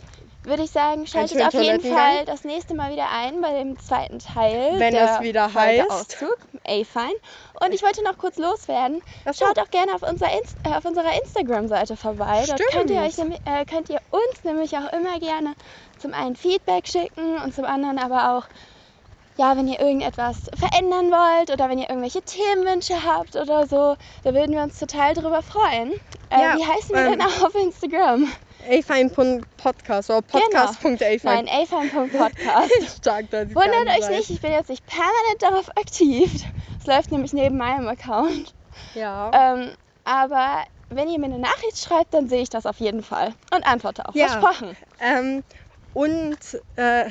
würde 0.48 0.64
ich 0.64 0.72
sagen, 0.72 1.06
schaltet 1.06 1.42
auf 1.42 1.54
jeden. 1.54 1.82
Fall 1.82 2.26
das 2.26 2.44
nächste 2.44 2.74
Mal 2.74 2.92
wieder 2.92 3.10
ein 3.12 3.42
bei 3.42 3.52
dem 3.60 3.78
zweiten 3.80 4.20
Teil. 4.20 4.80
Wenn 4.80 4.94
der 4.94 5.16
es 5.16 5.22
wieder 5.22 5.48
heißt- 5.54 5.88
Auszug. 5.90 6.38
A-Fine. 6.66 7.14
Und 7.62 7.74
ich 7.74 7.82
wollte 7.84 8.04
noch 8.04 8.18
kurz 8.18 8.38
loswerden. 8.38 9.02
So. 9.26 9.46
Schaut 9.46 9.60
auch 9.60 9.70
gerne 9.70 9.94
auf, 9.96 10.02
unser 10.04 10.28
Inst 10.32 10.56
äh, 10.64 10.76
auf 10.76 10.86
unserer 10.86 11.14
Instagram-Seite 11.22 11.96
vorbei. 11.96 12.44
Dort 12.48 12.62
könnt 12.72 12.90
ihr, 12.90 13.02
euch, 13.02 13.14
Stimmt. 13.14 13.40
äh, 13.46 13.66
könnt 13.66 13.90
ihr 13.90 14.00
uns 14.12 14.44
nämlich 14.44 14.76
auch 14.78 14.92
immer 14.94 15.20
gerne 15.20 15.54
zum 16.00 16.14
einen 16.14 16.36
Feedback 16.36 16.88
schicken 16.88 17.38
und 17.44 17.54
zum 17.56 17.66
anderen 17.66 18.00
aber 18.00 18.38
auch, 18.38 18.44
ja, 19.38 19.56
wenn 19.56 19.68
ihr 19.68 19.80
irgendetwas 19.80 20.38
verändern 20.58 21.12
wollt 21.12 21.52
oder 21.52 21.70
wenn 21.70 21.78
ihr 21.78 21.90
irgendwelche 21.90 22.22
Themenwünsche 22.22 23.04
habt 23.06 23.36
oder 23.36 23.68
so, 23.68 23.96
da 24.24 24.34
würden 24.34 24.56
wir 24.56 24.62
uns 24.64 24.80
total 24.80 25.14
drüber 25.14 25.42
freuen. 25.42 25.94
Äh, 26.30 26.42
Ja, 26.42 26.58
wie 26.58 26.66
heißen 26.66 26.90
wir 26.96 27.06
ähm, 27.06 27.12
denn 27.12 27.22
auch 27.22 27.42
auf 27.46 27.56
Instagram? 27.56 28.28
afine.podcast 28.68 30.10
oder 30.10 30.22
podcast.afine. 30.22 30.98
Genau. 30.98 31.34
Nein, 31.34 31.48
afine.podcast. 31.50 32.98
Stark, 33.00 33.26
da 33.32 33.48
Wundert 33.56 33.88
euch 33.98 34.10
nicht, 34.10 34.30
ich 34.30 34.42
bin 34.42 34.52
jetzt 34.52 34.70
nicht 34.70 34.86
permanent 34.86 35.42
darauf 35.42 35.70
aktiv. 35.78 36.44
Es 36.80 36.86
läuft 36.86 37.12
nämlich 37.12 37.34
neben 37.34 37.58
meinem 37.58 37.88
Account. 37.88 38.54
Ja. 38.94 39.32
Ähm, 39.34 39.72
aber 40.04 40.64
wenn 40.90 41.10
ihr 41.10 41.20
mir 41.20 41.26
eine 41.26 41.40
Nachricht 41.40 41.80
schreibt, 41.80 42.14
dann 42.14 42.30
sehe 42.30 42.42
ich 42.42 42.50
das 42.50 42.66
auf 42.66 42.80
jeden 42.80 43.04
Fall 43.04 43.34
und 43.54 43.66
antworte 43.68 44.08
auch. 44.08 44.16
Ja. 44.16 44.28
Versprochen. 44.28 44.78
Ähm, 45.00 45.44
und 45.94 46.38
äh, 46.76 47.10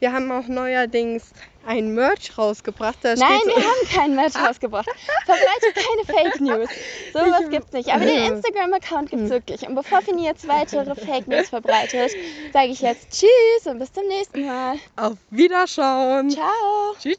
wir 0.00 0.12
haben 0.12 0.30
auch 0.32 0.46
neuerdings 0.48 1.30
ein 1.66 1.94
Merch 1.94 2.36
rausgebracht. 2.38 2.98
Nein, 3.04 3.18
wir 3.18 3.54
haben 3.54 3.88
keinen 3.94 4.16
Match 4.16 4.34
rausgebracht. 4.34 4.88
Verbreitet 5.26 5.74
keine 5.74 6.04
Fake 6.18 6.40
News. 6.40 6.68
Sowas 7.12 7.42
Ich- 7.44 7.50
gibt's 7.50 7.72
nicht. 7.72 7.88
Aber 7.90 8.04
den 8.04 8.32
Instagram-Account 8.32 9.10
gibt's 9.10 9.28
wirklich. 9.30 9.68
Und 9.68 9.74
bevor 9.74 10.00
Fini 10.00 10.24
jetzt 10.24 10.48
weitere 10.48 10.94
Fake 11.06 11.28
News 11.28 11.50
verbreitet, 11.50 12.12
sage 12.52 12.68
ich 12.68 12.80
jetzt 12.80 13.10
Tschüss 13.10 13.66
und 13.66 13.78
bis 13.78 13.92
zum 13.92 14.06
nächsten 14.08 14.46
Mal. 14.46 14.76
Auf 14.96 15.18
Wiederschauen. 15.30 16.30
Ciao. 16.30 16.94
Tschüss. 16.94 17.02